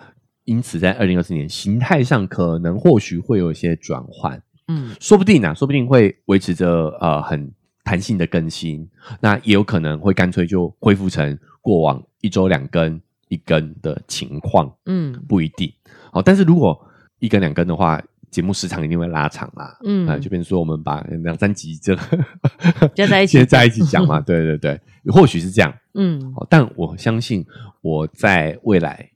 [0.50, 4.42] 因此在二零二四年形态上可能或许会有一些转换。
[4.66, 7.52] 嗯说不定啊，说不定会维持着呃很
[7.84, 8.88] 弹性的更新，
[9.20, 15.72] 那也有可能会干脆就恢复成过往一周两更一更的情况，嗯不一定。
[16.12, 16.76] 好，但是如果
[17.20, 19.78] 一更两更的话，节目时长一定会拉长啦。
[19.84, 22.02] 嗯啊，就变成说我们把两三集这个
[22.94, 24.80] 加在一起接在一起讲嘛， 对对对，
[25.12, 25.72] 或许是这样。
[25.94, 27.46] 嗯好，但我相信
[27.82, 29.10] 我在未来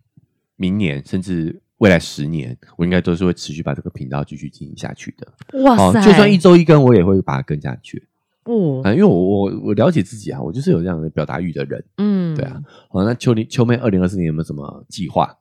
[0.56, 5.60] 明年甚至未来十年，我应该都是会持续把这个频道继续经营下去的。
[5.62, 8.06] 哇塞，就算一周一更，我也会把它更下去。
[8.44, 11.84] 嗯，啊，因为我我我了解自己啊，我就是有这样的表达欲的人。
[11.96, 15.38] 嗯，对啊，好，那秋林秋妹二零二四年有没有什么计划？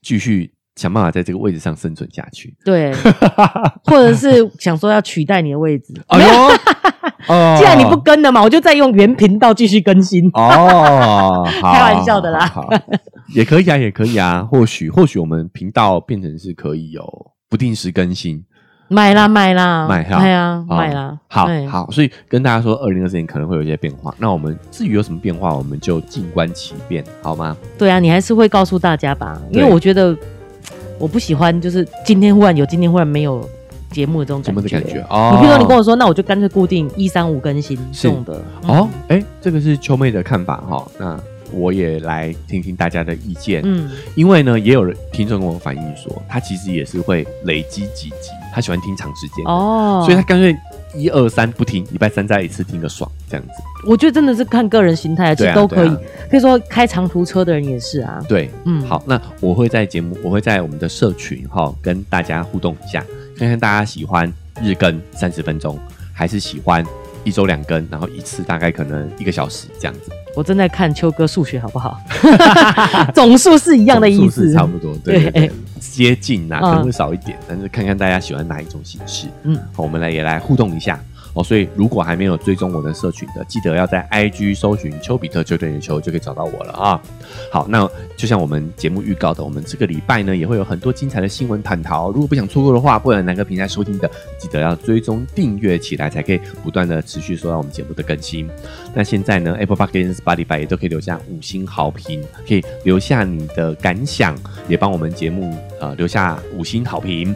[0.00, 2.54] 继续想办法在这个位置上生存下去。
[2.64, 2.94] 对，
[3.84, 5.92] 或者是想说要取代你的位置。
[6.06, 6.28] 哎呦，
[7.26, 10.30] 哦 既然你不跟了嘛，我就再用原频道继续更新。
[10.34, 12.70] 哦， 好开玩笑的啦好好
[13.34, 14.46] 也可以啊，也可以啊。
[14.48, 17.04] 或许或许我们频道变成是可以有
[17.48, 18.44] 不定时更新。
[18.90, 24.14] 买啦买啦买哈买啊好买啦，好好，所以跟大家说，二零二四年可能会有一些变化。
[24.16, 27.54] 那我们至于有什么变化，我们就静观其变，好吗？
[27.76, 30.16] 对啊，你还是会告诉大家吧，因为我觉得
[30.98, 33.48] 我不喜欢就是今天忽然有，今天忽然没有
[33.90, 34.78] 节目的这种节目感觉。
[34.78, 35.32] 的感觉哦。
[35.34, 38.42] 你比如说你跟我说，那我就干脆固定一三五更新是这种的。
[38.66, 40.86] 哦，哎，这个是秋妹的看法哈。
[40.98, 41.18] 那
[41.52, 43.62] 我也来听听大家的意见。
[43.64, 50.54] 嗯，因为呢，也有人听众跟我反映说，他其实也是会累积几集，他喜欢听长时间的，哦，所以他干脆
[50.94, 53.52] 一二三不听，礼拜三再一次听个爽，这样子。
[53.86, 55.88] 我觉得真的是看个人心态，其实都可以。
[55.88, 58.22] 对啊比如说开长途车的人也是啊。
[58.28, 63.04] 对，嗯，好，那我会在节目，我会在我们的社群哈、跟大家互动一下，
[63.36, 64.32] 看看大家喜欢
[64.62, 65.78] 日更三十分钟，
[66.12, 66.84] 还是喜欢
[67.28, 72.00] 一周两根，然后一次大概可能一个小时这样子，我正在看秋哥数学好不好？
[73.14, 76.70] 总数是一样的意思，字差不多，对对对，接近啊，嗯。
[76.70, 79.26] 可能会少一点，但是看看大家喜欢哪一种形式。
[79.42, 80.98] 嗯，好，我们来也来互动一下
[81.38, 81.44] 哦。
[81.44, 87.00] 所以如果还没有追踪我的社群的，记得要在 IG 搜寻丘比特球队的球，就可以找到我了啊。
[87.50, 92.10] 好，那就像我们节目预告的，我们这个礼拜呢也会有很多精彩的新闻探讨。
[92.10, 98.48] 如果不想错过的话，不管哪个平台收听的，记得要追踪订阅起来，才可以不断的持续收到我们节目的更新。
[98.94, 104.36] 那现在呢，Apple Park 跟 Spotify 也都可以留下五星好评，可以留下你的感想，
[104.68, 107.34] 也帮我们节目呃留下五星好评。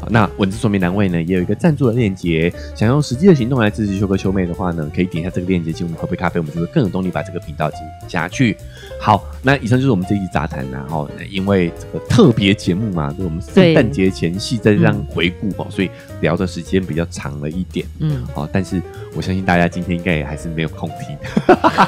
[0.00, 8.56] 好，那文字说明栏位呢也有一个赞助的链接，想用实际的行动来支持秋哥秋妹的话呢，可以点一下这个链接，请我们喝杯咖啡，我们就会更有动力把这个频道经营下去。
[9.00, 10.84] 好，那以上就是我们这一集杂谈啦。
[10.90, 15.90] 哦，那因为这个特别节目嘛，就我们圣诞节前夕在这样回顾哦，所以
[16.20, 17.86] 聊的时间比较长了一点。
[18.00, 18.82] 嗯，好，但是
[19.14, 21.16] 我相信大家今天应该也还是没有空听，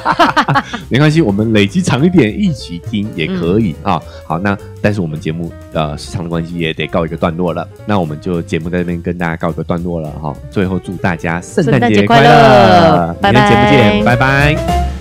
[0.88, 14.99] 没关系，我们累积长一点一起听也可以啊、好，那但是我们节目呃时长的关系也得告一个段落了，那我们就节目在这边跟大家告一个段落了哈、最后祝大家圣诞节快乐明天节目见，拜拜拜拜